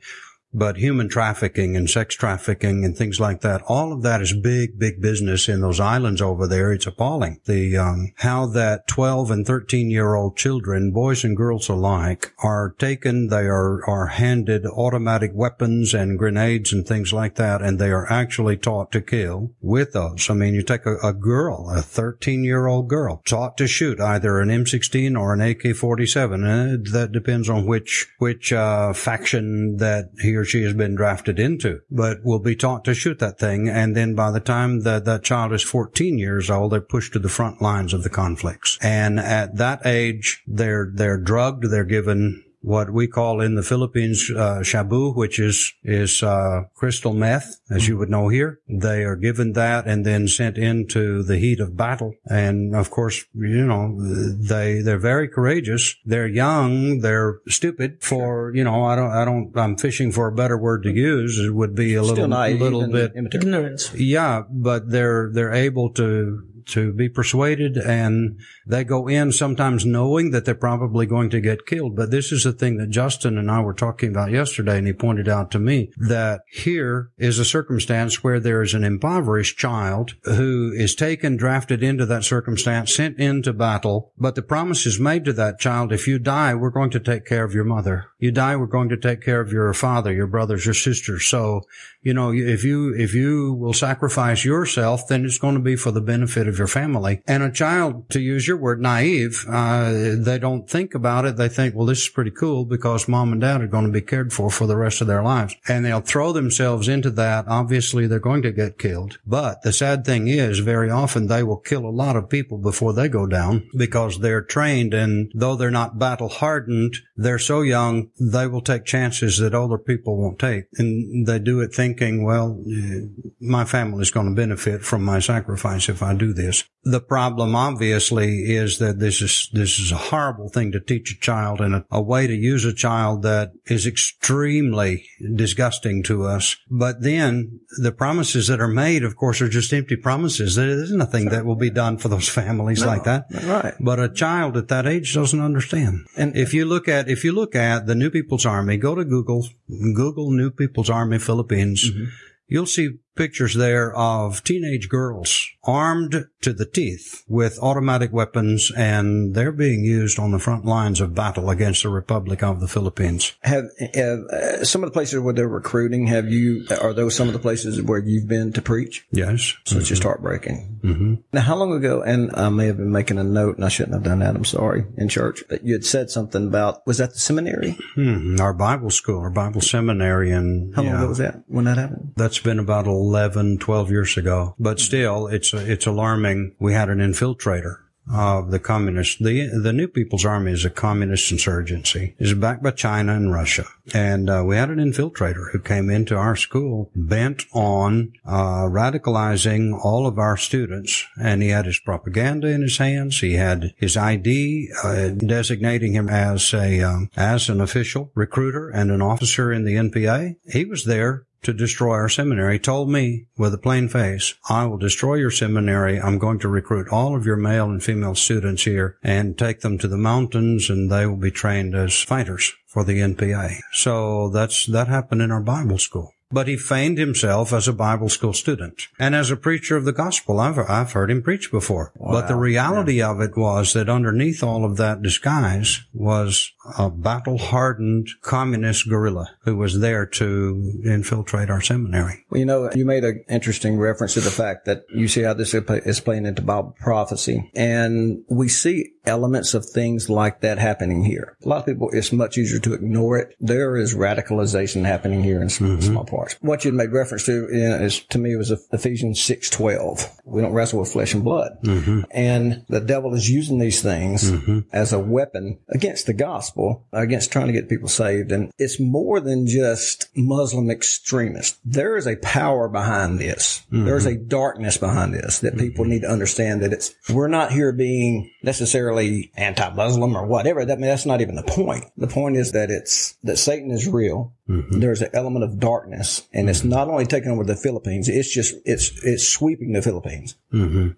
but 0.55 0.77
human 0.77 1.09
trafficking 1.09 1.77
and 1.77 1.89
sex 1.89 2.15
trafficking 2.15 2.85
and 2.85 2.97
things 2.97 3.19
like 3.19 3.41
that, 3.41 3.63
all 3.63 3.93
of 3.93 4.03
that 4.03 4.21
is 4.21 4.33
big, 4.33 4.79
big 4.79 5.01
business 5.01 5.49
in 5.49 5.61
those 5.61 5.81
islands 5.81 6.21
over 6.21 6.47
there. 6.47 6.73
It's 6.73 6.87
appalling. 6.87 7.41
The, 7.47 7.77
um, 7.77 8.13
how 8.17 8.47
that 8.47 8.87
12 8.87 9.31
and 9.31 9.47
13 9.47 9.91
year 9.91 10.15
old 10.15 10.37
children, 10.37 10.93
boys 10.93 11.25
and 11.25 11.37
girls 11.37 11.69
alike, 11.69 12.33
are 12.43 12.75
taken, 12.79 13.29
they 13.29 13.47
are, 13.47 13.89
are 13.89 14.09
handed 14.09 14.67
automatic 14.67 15.31
weapons 15.35 15.95
and 15.95 16.19
grenades 16.19 16.73
and 16.73 16.87
things 16.87 17.13
like 17.13 17.37
that, 17.37 17.63
and 17.63 17.79
they 17.79 17.91
are 17.91 18.11
actually 18.13 18.57
taught 18.57 18.93
to 18.93 19.01
kill 19.01 19.53
with 19.61 19.93
those. 19.93 20.29
I 20.29 20.35
mean, 20.35 20.55
you 20.55 20.63
take 20.63 20.87
a, 20.87 20.97
a 20.99 21.13
girl, 21.13 21.71
a 21.71 21.83
13 21.83 22.45
year 22.45 22.67
old 22.67 22.89
girl, 22.89 23.23
taught 23.25 23.57
to 23.59 23.67
shoot 23.67 24.01
either 24.01 24.41
an 24.41 24.49
M16 24.49 25.19
or 25.19 25.33
an 25.33 25.41
AK-47. 25.41 26.43
And 26.45 26.87
that 26.89 27.13
depends 27.13 27.49
on 27.49 27.67
which, 27.67 28.09
which, 28.19 28.53
uh, 28.53 28.93
faction 28.93 29.79
that 29.79 30.11
he 30.21 30.35
or 30.35 30.42
she 30.45 30.63
has 30.63 30.75
been 30.75 30.95
drafted 30.95 31.39
into, 31.39 31.81
but 31.91 32.25
will 32.25 32.39
be 32.39 32.57
taught 32.57 32.85
to 32.85 32.95
shoot 32.95 33.19
that 33.19 33.39
thing. 33.39 33.69
And 33.69 33.97
then 33.97 34.15
by 34.15 34.31
the 34.31 34.41
time 34.41 34.81
that 34.81 35.05
that 35.05 35.25
child 35.25 35.53
is 35.53 35.63
14 35.63 36.19
years 36.19 36.51
old, 36.51 36.73
they're 36.73 36.81
pushed 36.81 37.13
to 37.15 37.19
the 37.19 37.29
front 37.29 37.63
lines 37.63 37.93
of 37.93 38.03
the 38.03 38.11
conflicts. 38.11 38.79
And 38.83 39.19
at 39.19 39.57
that 39.57 39.87
age, 39.87 40.43
they're, 40.47 40.91
they're 40.93 41.19
drugged, 41.19 41.71
they're 41.71 41.85
given 41.85 42.45
what 42.63 42.91
we 42.93 43.07
call 43.07 43.41
in 43.41 43.55
the 43.55 43.63
Philippines 43.63 44.31
uh, 44.35 44.61
shabu, 44.63 45.15
which 45.15 45.39
is 45.39 45.73
is 45.83 46.23
uh, 46.23 46.63
crystal 46.75 47.13
meth, 47.13 47.61
as 47.71 47.89
you 47.89 47.99
would 47.99 48.09
know 48.11 48.29
here. 48.29 48.61
They 48.69 49.05
are 49.05 49.17
given 49.17 49.53
that 49.53 49.87
and 49.87 50.07
then 50.07 50.29
sent 50.29 50.57
into 50.57 51.23
the 51.23 51.39
heat 51.39 51.61
of 51.61 51.77
battle. 51.77 52.15
And 52.27 52.75
of 52.75 52.91
course, 52.91 53.25
you 53.35 53.67
know, 53.67 53.97
they 53.99 54.81
they're 54.81 54.99
very 54.99 55.29
courageous. 55.29 55.97
They're 56.05 56.29
young. 56.29 57.01
They're 57.01 57.41
stupid. 57.49 58.03
For 58.03 58.53
you 58.55 58.65
know, 58.65 58.85
I 58.85 58.97
don't 58.97 59.11
I 59.11 59.25
don't 59.25 59.53
I'm 59.57 59.77
fishing 59.77 60.13
for 60.13 60.29
a 60.29 60.33
better 60.33 60.57
word 60.57 60.85
to 60.85 60.91
use. 60.91 61.39
It 61.39 61.55
would 61.55 61.75
be 61.75 61.95
a 61.95 62.03
Still 62.03 62.15
little 62.15 62.29
naive 62.29 62.61
little 62.61 62.87
bit. 62.87 63.13
Ignorance. 63.15 63.93
yeah, 63.95 64.43
but 64.51 64.91
they're 64.91 65.31
they're 65.33 65.53
able 65.53 65.91
to 65.95 66.47
to 66.67 66.93
be 66.93 67.09
persuaded 67.09 67.77
and 67.77 68.39
they 68.67 68.85
go 68.85 69.09
in 69.09 69.33
sometimes 69.33 69.85
knowing 69.85 70.31
that 70.31 70.45
they're 70.45 70.55
probably 70.55 71.07
going 71.07 71.31
to 71.31 71.41
get 71.41 71.67
killed. 71.67 71.97
But 71.97 72.11
this 72.11 72.33
is 72.33 72.45
the 72.45 72.53
thing 72.53 72.77
that 72.79 72.91
Justin 72.91 73.39
and 73.39 73.51
I 73.51 73.61
were 73.61 73.75
talking 73.75 74.11
about 74.11 74.31
yesterday 74.31 74.79
and 74.79 74.87
he 74.87 74.93
pointed 74.93 75.29
out 75.29 75.51
to 75.53 75.59
me 75.59 75.93
that 75.97 76.43
here 76.51 77.11
is 77.19 77.39
a 77.39 77.45
circumstance 77.45 78.23
where 78.23 78.41
there 78.41 78.63
is 78.63 78.75
an 78.75 78.85
impoverished 78.85 79.59
child 79.59 80.15
who 80.25 80.73
is 80.75 80.95
taken, 80.95 81.37
drafted 81.37 81.83
into 81.83 82.07
that 82.07 82.25
circumstance, 82.25 82.95
sent 82.95 83.19
into 83.19 83.53
battle, 83.53 84.13
but 84.19 84.35
the 84.35 84.43
promise 84.43 84.87
is 84.87 85.01
made 85.01 85.25
to 85.25 85.33
that 85.33 85.59
child, 85.59 85.93
if 85.93 86.07
you 86.07 86.19
die, 86.19 86.55
we're 86.55 86.71
going 86.71 86.91
to 86.91 87.01
take 87.01 87.25
care 87.25 87.45
of 87.45 87.55
your 87.55 87.65
mother. 87.65 88.07
You 88.19 88.31
die, 88.31 88.57
we're 88.57 88.67
going 88.67 88.89
to 88.91 88.97
take 88.97 89.21
care 89.23 89.41
of 89.41 89.53
your 89.53 89.73
father, 89.75 90.13
your 90.13 90.27
brothers, 90.27 90.65
your 90.65 90.75
sisters. 90.75 91.25
So, 91.25 91.63
you 92.03 92.15
know, 92.15 92.33
if 92.33 92.65
you, 92.65 92.95
if 92.97 93.15
you 93.15 93.55
will 93.55 93.73
sacrifice 93.73 94.45
yourself, 94.45 95.09
then 95.09 95.25
it's 95.25 95.39
going 95.39 95.55
to 95.55 95.61
be 95.61 95.77
for 95.77 95.91
the 95.91 96.01
benefit 96.01 96.49
of 96.49 96.52
your 96.59 96.67
family. 96.67 97.23
And 97.27 97.43
a 97.43 97.51
child, 97.51 98.09
to 98.11 98.21
use 98.21 98.47
your 98.47 98.57
word, 98.57 98.81
naive, 98.81 99.45
uh, 99.49 99.93
they 100.17 100.39
don't 100.39 100.69
think 100.69 100.95
about 100.95 101.25
it. 101.25 101.37
They 101.37 101.49
think, 101.49 101.75
well, 101.75 101.87
this 101.87 102.03
is 102.03 102.09
pretty 102.09 102.31
cool 102.31 102.65
because 102.65 103.09
mom 103.09 103.33
and 103.33 103.41
dad 103.41 103.63
are 103.63 103.67
going 103.67 103.87
to 103.87 103.93
be 103.93 104.01
cared 104.01 104.33
for 104.33 104.51
for 104.51 104.67
the 104.67 104.77
rest 104.77 105.01
of 105.01 105.07
their 105.07 105.23
lives. 105.23 105.57
And 105.69 105.85
they'll 105.85 106.01
throw 106.01 106.33
themselves 106.33 106.89
into 106.89 107.11
that. 107.11 107.47
Obviously, 107.49 108.07
they're 108.07 108.19
going 108.19 108.43
to 108.43 108.53
get 108.53 108.79
killed. 108.79 109.19
But 109.27 109.63
the 109.63 109.73
sad 109.73 110.05
thing 110.05 110.29
is, 110.29 110.59
very 110.61 110.91
often 110.91 111.27
they 111.27 111.43
will 111.43 111.59
kill 111.59 111.87
a 111.87 111.91
lot 111.91 112.17
of 112.17 112.29
people 112.29 112.59
before 112.59 112.93
they 112.93 113.09
go 113.09 113.27
down 113.27 113.69
because 113.77 114.21
they're 114.21 114.43
trained. 114.43 114.95
And 114.95 115.31
though 115.35 115.57
they're 115.57 115.71
not 115.71 115.99
battle 115.99 116.29
hardened, 116.29 116.97
they're 117.17 117.39
so 117.39 117.63
young, 117.63 118.11
they 118.21 118.47
will 118.47 118.61
take 118.61 118.85
chances 118.85 119.39
that 119.39 119.55
older 119.55 119.79
people 119.79 120.17
won't 120.17 120.39
take. 120.39 120.65
And 120.79 121.27
they 121.27 121.39
do 121.39 121.61
it 121.61 121.75
thinking, 121.75 122.25
well, 122.25 122.63
eh, 122.71 123.07
my 123.41 123.65
family 123.65 124.03
is 124.03 124.11
going 124.11 124.29
to 124.29 124.35
benefit 124.35 124.83
from 124.83 125.05
my 125.05 125.19
sacrifice 125.19 125.89
if 125.89 126.03
I 126.03 126.15
do 126.15 126.33
this. 126.33 126.42
The 126.85 127.01
problem 127.01 127.55
obviously 127.55 128.53
is 128.53 128.79
that 128.79 128.99
this 128.99 129.23
is, 129.23 129.49
this 129.53 129.79
is 129.79 129.93
a 129.93 129.97
horrible 129.97 130.49
thing 130.49 130.73
to 130.73 130.81
teach 130.81 131.13
a 131.13 131.21
child 131.21 131.61
and 131.61 131.77
a, 131.77 131.85
a 131.93 132.03
way 132.03 132.27
to 132.27 132.35
use 132.35 132.65
a 132.65 132.73
child 132.73 133.23
that 133.23 133.53
is 133.67 133.87
extremely 133.87 135.07
disgusting 135.37 136.03
to 136.05 136.25
us. 136.25 136.57
But 136.69 137.03
then 137.03 137.61
the 137.81 137.93
promises 137.93 138.49
that 138.49 138.61
are 138.61 138.67
made, 138.67 139.05
of 139.05 139.17
course, 139.17 139.41
are 139.41 139.49
just 139.49 139.73
empty 139.73 139.97
promises. 139.97 140.57
There's 140.57 140.91
nothing 140.91 141.27
that 141.27 141.45
will 141.45 141.57
be 141.57 141.71
done 141.71 141.99
for 141.99 142.09
those 142.09 142.29
families 142.29 142.85
like 142.85 143.05
that. 143.05 143.27
Right. 143.45 143.75
But 143.79 144.01
a 144.01 144.09
child 144.09 144.57
at 144.57 144.69
that 144.69 144.87
age 144.87 145.15
doesn't 145.15 145.41
understand. 145.41 146.07
And- 146.17 146.37
if 146.37 146.53
you 146.53 146.65
look 146.65 146.89
at, 146.89 147.09
if 147.09 147.25
you 147.25 147.31
look 147.33 147.55
at 147.55 147.87
the 147.87 147.95
New 147.95 148.11
People's 148.11 148.45
Army, 148.45 148.77
go 148.77 148.95
to 148.95 149.05
Google, 149.05 149.47
Google 149.95 150.33
New 150.33 150.51
People's 150.51 150.91
Army 150.91 151.19
Philippines. 151.19 151.89
Mm-hmm. 151.89 152.05
You'll 152.49 152.67
see 152.67 152.99
pictures 153.15 153.55
there 153.55 153.95
of 153.95 154.43
teenage 154.45 154.89
girls 154.89 155.49
armed 155.65 156.27
to 156.41 156.53
the 156.53 156.67
teeth 156.67 157.25
with 157.29 157.59
automatic 157.61 158.13
weapons 158.13 158.73
and 158.77 159.35
they're 159.35 159.53
being 159.53 159.85
used 159.85 160.19
on 160.19 160.33
the 160.33 160.39
front 160.39 160.65
lines 160.65 161.01
of 161.01 161.15
battle 161.15 161.51
against 161.51 161.83
the 161.83 161.89
Republic 161.89 162.43
of 162.43 162.61
the 162.61 162.69
Philippines. 162.69 163.35
Have, 163.43 163.65
have 163.95 164.19
uh, 164.33 164.65
some 164.65 164.83
of 164.83 164.89
the 164.89 164.93
places 164.93 165.21
where 165.21 165.35
they're 165.35 165.49
recruiting? 165.49 166.07
Have 166.09 166.29
you? 166.31 166.67
Are 166.81 166.93
those 166.93 167.15
some 167.15 167.29
of 167.29 167.33
the 167.33 167.39
places 167.39 167.81
where 167.81 167.99
you've 167.99 168.29
been 168.29 168.53
to 168.55 168.63
preach? 168.63 169.07
Yes. 169.13 169.55
So 169.65 169.79
it's 169.79 169.89
just 169.89 170.03
heartbreaking. 170.03 170.81
Mm-hmm. 170.83 171.15
Now, 171.33 171.41
how 171.41 171.57
long 171.57 171.73
ago? 171.73 172.03
And 172.03 172.35
I 172.35 172.49
may 172.49 172.67
have 172.67 172.77
been 172.77 172.93
making 172.93 173.19
a 173.19 173.25
note, 173.25 173.57
and 173.57 173.65
I 173.65 173.69
shouldn't 173.69 173.95
have 173.95 174.03
done 174.03 174.19
that. 174.19 174.35
I'm 174.35 174.45
sorry. 174.45 174.85
In 174.97 175.09
church, 175.09 175.45
that 175.49 175.65
you 175.65 175.75
had 175.75 175.85
said 175.85 176.11
something 176.11 176.47
about 176.47 176.87
was 176.87 176.99
that 176.99 177.13
the 177.13 177.19
seminary? 177.19 177.79
Hmm. 177.95 178.41
Our 178.41 178.53
Bible 178.53 178.91
school, 178.91 179.21
our 179.21 179.31
Bible 179.31 179.61
seminary 179.61 180.31
and 180.33 180.75
How 180.75 180.83
long 180.83 180.93
yeah. 180.93 180.99
ago 180.99 181.09
was 181.09 181.19
that 181.19 181.45
when 181.47 181.67
that 181.67 181.79
happened? 181.79 182.13
That's 182.17 182.39
been 182.39 182.59
about 182.59 182.87
11, 183.03 183.59
12 183.59 183.91
years 183.91 184.17
ago. 184.17 184.55
But 184.59 184.79
still, 184.79 185.27
it's, 185.27 185.53
it's 185.53 185.87
alarming. 185.87 186.55
We 186.59 186.73
had 186.73 186.89
an 186.89 186.99
infiltrator 186.99 187.79
of 188.13 188.51
the 188.51 188.59
communists. 188.59 189.17
The, 189.19 189.49
the 189.63 189.73
New 189.73 189.89
People's 189.89 190.25
Army 190.25 190.53
is 190.53 190.65
a 190.65 190.71
communist 190.71 191.31
insurgency. 191.31 192.15
It's 192.19 192.33
backed 192.33 192.63
by 192.63 192.73
China 192.73 193.15
and 193.15 193.33
Russia. 193.33 193.65
And, 193.95 194.29
uh, 194.29 194.43
we 194.47 194.57
had 194.57 194.71
an 194.71 194.79
infiltrator 194.79 195.53
who 195.53 195.59
came 195.59 195.91
into 195.91 196.17
our 196.17 196.37
school 196.37 196.91
bent 196.95 197.45
on, 197.53 198.13
uh, 198.25 198.65
radicalizing 198.65 199.79
all 199.83 200.07
of 200.07 200.19
our 200.19 200.37
students. 200.37 201.05
And 201.21 201.43
he 201.43 201.49
had 201.49 201.67
his 201.67 201.79
propaganda 201.79 202.49
in 202.49 202.63
his 202.63 202.79
hands. 202.79 203.21
He 203.21 203.35
had 203.35 203.73
his 203.77 203.97
ID, 203.97 204.71
uh, 204.83 205.09
designating 205.09 205.93
him 205.93 206.09
as 206.09 206.53
a, 206.53 206.83
um, 206.83 207.11
as 207.17 207.49
an 207.49 207.61
official 207.61 208.11
recruiter 208.15 208.69
and 208.69 208.91
an 208.91 209.03
officer 209.03 209.53
in 209.53 209.65
the 209.65 209.77
NPA. 209.77 210.37
He 210.51 210.65
was 210.65 210.85
there 210.85 211.27
to 211.43 211.53
destroy 211.53 211.93
our 211.93 212.09
seminary 212.09 212.59
told 212.59 212.89
me 212.89 213.27
with 213.37 213.55
a 213.55 213.59
plain 213.59 213.89
face, 213.89 214.35
I 214.49 214.67
will 214.67 214.79
destroy 214.79 215.15
your 215.15 215.31
seminary. 215.31 216.01
I'm 216.01 216.19
going 216.19 216.39
to 216.41 216.49
recruit 216.49 216.89
all 216.91 217.17
of 217.17 217.27
your 217.27 217.37
male 217.37 217.71
and 217.71 217.83
female 217.83 218.15
students 218.15 218.65
here 218.65 218.97
and 219.03 219.37
take 219.37 219.61
them 219.61 219.79
to 219.79 219.89
the 219.89 219.99
mountains 219.99 220.71
and 220.71 220.91
they 220.91 221.07
will 221.07 221.17
be 221.17 221.31
trained 221.31 221.75
as 221.75 222.03
fighters 222.03 222.53
for 222.67 222.85
the 222.85 223.01
NPA. 223.01 223.57
So 223.73 224.29
that's, 224.29 224.67
that 224.67 224.89
happened 224.89 225.23
in 225.23 225.31
our 225.31 225.43
Bible 225.43 225.79
school. 225.79 226.15
But 226.33 226.49
he 226.49 226.57
feigned 226.57 226.99
himself 226.99 227.53
as 227.53 227.69
a 227.69 227.73
Bible 227.73 228.09
school 228.09 228.33
student 228.33 228.89
and 228.99 229.15
as 229.15 229.31
a 229.31 229.37
preacher 229.37 229.77
of 229.77 229.85
the 229.85 229.93
gospel. 229.93 230.41
I've, 230.41 230.59
I've 230.59 230.93
heard 230.93 231.11
him 231.11 231.23
preach 231.23 231.51
before. 231.51 231.93
But 231.99 232.29
the 232.29 232.37
reality 232.37 233.03
of 233.03 233.21
it 233.21 233.37
was 233.37 233.73
that 233.75 233.89
underneath 233.89 234.43
all 234.43 234.65
of 234.65 234.77
that 234.79 235.03
disguise 235.03 235.83
was 235.93 236.53
a 236.79 236.89
battle 236.91 237.39
hardened 237.39 238.09
communist 238.23 238.89
guerrilla 238.89 239.31
who 239.45 239.57
was 239.57 239.81
there 239.81 240.07
to 240.07 240.81
infiltrate 240.85 241.51
our 241.51 241.61
seminary. 241.61 242.25
Well, 242.31 242.39
you 242.39 242.47
know, 242.47 242.71
you 242.75 242.85
made 242.85 243.05
an 243.05 243.25
interesting 243.29 243.79
reference 243.79 244.15
to 244.15 244.21
the 244.21 244.31
fact 244.31 244.65
that 244.67 244.85
you 244.95 245.09
see 245.09 245.23
how 245.23 245.35
this 245.35 245.55
is 245.55 246.01
playing 246.01 246.27
into 246.27 246.43
Bible 246.43 246.77
prophecy. 246.81 247.51
And 247.55 248.25
we 248.29 248.49
see 248.49 248.93
elements 249.05 249.55
of 249.55 249.67
things 249.67 250.09
like 250.09 250.41
that 250.41 250.59
happening 250.59 251.05
here. 251.05 251.37
A 251.45 251.49
lot 251.49 251.61
of 251.61 251.67
people, 251.67 251.91
it's 251.93 252.13
much 252.13 252.39
easier 252.39 252.61
to 252.61 252.75
ignore 252.75 253.19
it. 253.19 253.35
There 253.41 253.77
is 253.77 253.95
radicalization 253.95 254.85
happening 254.85 255.23
here 255.23 255.43
in 255.43 255.49
small, 255.49 255.73
mm-hmm. 255.73 255.81
small 255.81 256.05
part. 256.05 256.22
Parts. 256.23 256.37
What 256.41 256.65
you 256.65 256.73
made 256.73 256.93
reference 256.93 257.27
to 257.27 257.49
is 257.51 258.01
to 258.07 258.19
me 258.19 258.37
was 258.37 258.51
Ephesians 258.73 259.23
six 259.23 259.51
twelve. 259.51 260.09
We 260.25 260.41
don't 260.41 260.53
wrestle 260.53 260.81
with 260.81 260.93
flesh 260.93 261.15
and 261.15 261.25
blood, 261.25 261.59
mm-hmm. 261.63 262.03
and 262.11 262.65
the 262.69 262.81
devil 262.81 263.15
is 263.15 263.29
using 263.29 263.59
these 263.59 263.83
things 263.83 264.31
mm-hmm. 264.31 264.61
as 264.73 264.93
a 264.93 264.99
weapon 264.99 265.59
against 265.69 266.07
the 266.07 266.13
gospel, 266.13 266.87
against 266.93 267.33
trying 267.33 267.49
to 267.49 267.53
get 267.53 267.69
people 267.69 267.89
saved. 267.89 268.33
And 268.33 268.53
it's 268.59 268.79
more 268.79 269.21
than 269.21 269.47
just 269.47 270.09
Muslim 270.15 270.71
extremists. 270.71 271.59
There 271.65 271.97
is 271.97 272.07
a 272.07 272.17
power 272.17 272.69
behind 272.69 273.19
this. 273.19 273.63
Mm-hmm. 273.73 273.85
There 273.85 273.97
is 273.97 274.07
a 274.07 274.17
darkness 274.17 274.77
behind 274.79 275.15
this 275.15 275.41
that 275.41 275.59
people 275.59 275.85
need 275.85 276.03
to 276.03 276.11
understand. 276.11 276.63
That 276.63 276.73
it's 276.73 276.95
we're 277.11 277.29
not 277.29 277.51
here 277.51 277.73
being 277.73 278.31
necessarily 278.43 279.33
anti-Muslim 279.37 280.17
or 280.17 280.27
whatever. 280.27 280.65
That 280.65 280.79
I 280.79 280.81
mean, 280.81 280.89
that's 280.89 281.07
not 281.07 281.21
even 281.21 281.35
the 281.35 281.43
point. 281.43 281.85
The 281.97 282.07
point 282.07 282.37
is 282.37 282.53
that 282.53 282.71
it's 282.71 283.15
that 283.25 283.39
Satan 283.39 283.71
is 283.71 283.89
real. 283.89 284.33
There's 284.71 285.01
an 285.01 285.09
element 285.15 285.45
of 285.45 285.59
darkness, 285.59 286.12
and 286.33 286.49
it's 286.51 286.65
not 286.65 286.89
only 286.89 287.07
taking 287.07 287.31
over 287.31 287.45
the 287.45 287.57
Philippines. 287.57 288.09
It's 288.09 288.33
just 288.33 288.55
it's 288.65 288.93
it's 289.05 289.27
sweeping 289.29 289.73
the 289.73 289.83
Philippines. 289.83 290.37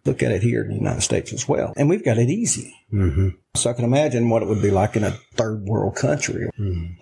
Look 0.05 0.22
at 0.22 0.33
it 0.33 0.42
here 0.42 0.62
in 0.62 0.68
the 0.68 0.74
United 0.77 1.03
States 1.03 1.33
as 1.33 1.48
well, 1.48 1.72
and 1.77 1.88
we've 1.88 2.05
got 2.05 2.18
it 2.18 2.29
easy. 2.29 2.74
So 3.57 3.70
I 3.70 3.72
can 3.72 3.85
imagine 3.85 4.29
what 4.31 4.42
it 4.42 4.48
would 4.48 4.62
be 4.62 4.70
like 4.70 4.96
in 4.96 5.05
a 5.05 5.12
third 5.35 5.62
world 5.64 5.94
country. 5.96 6.48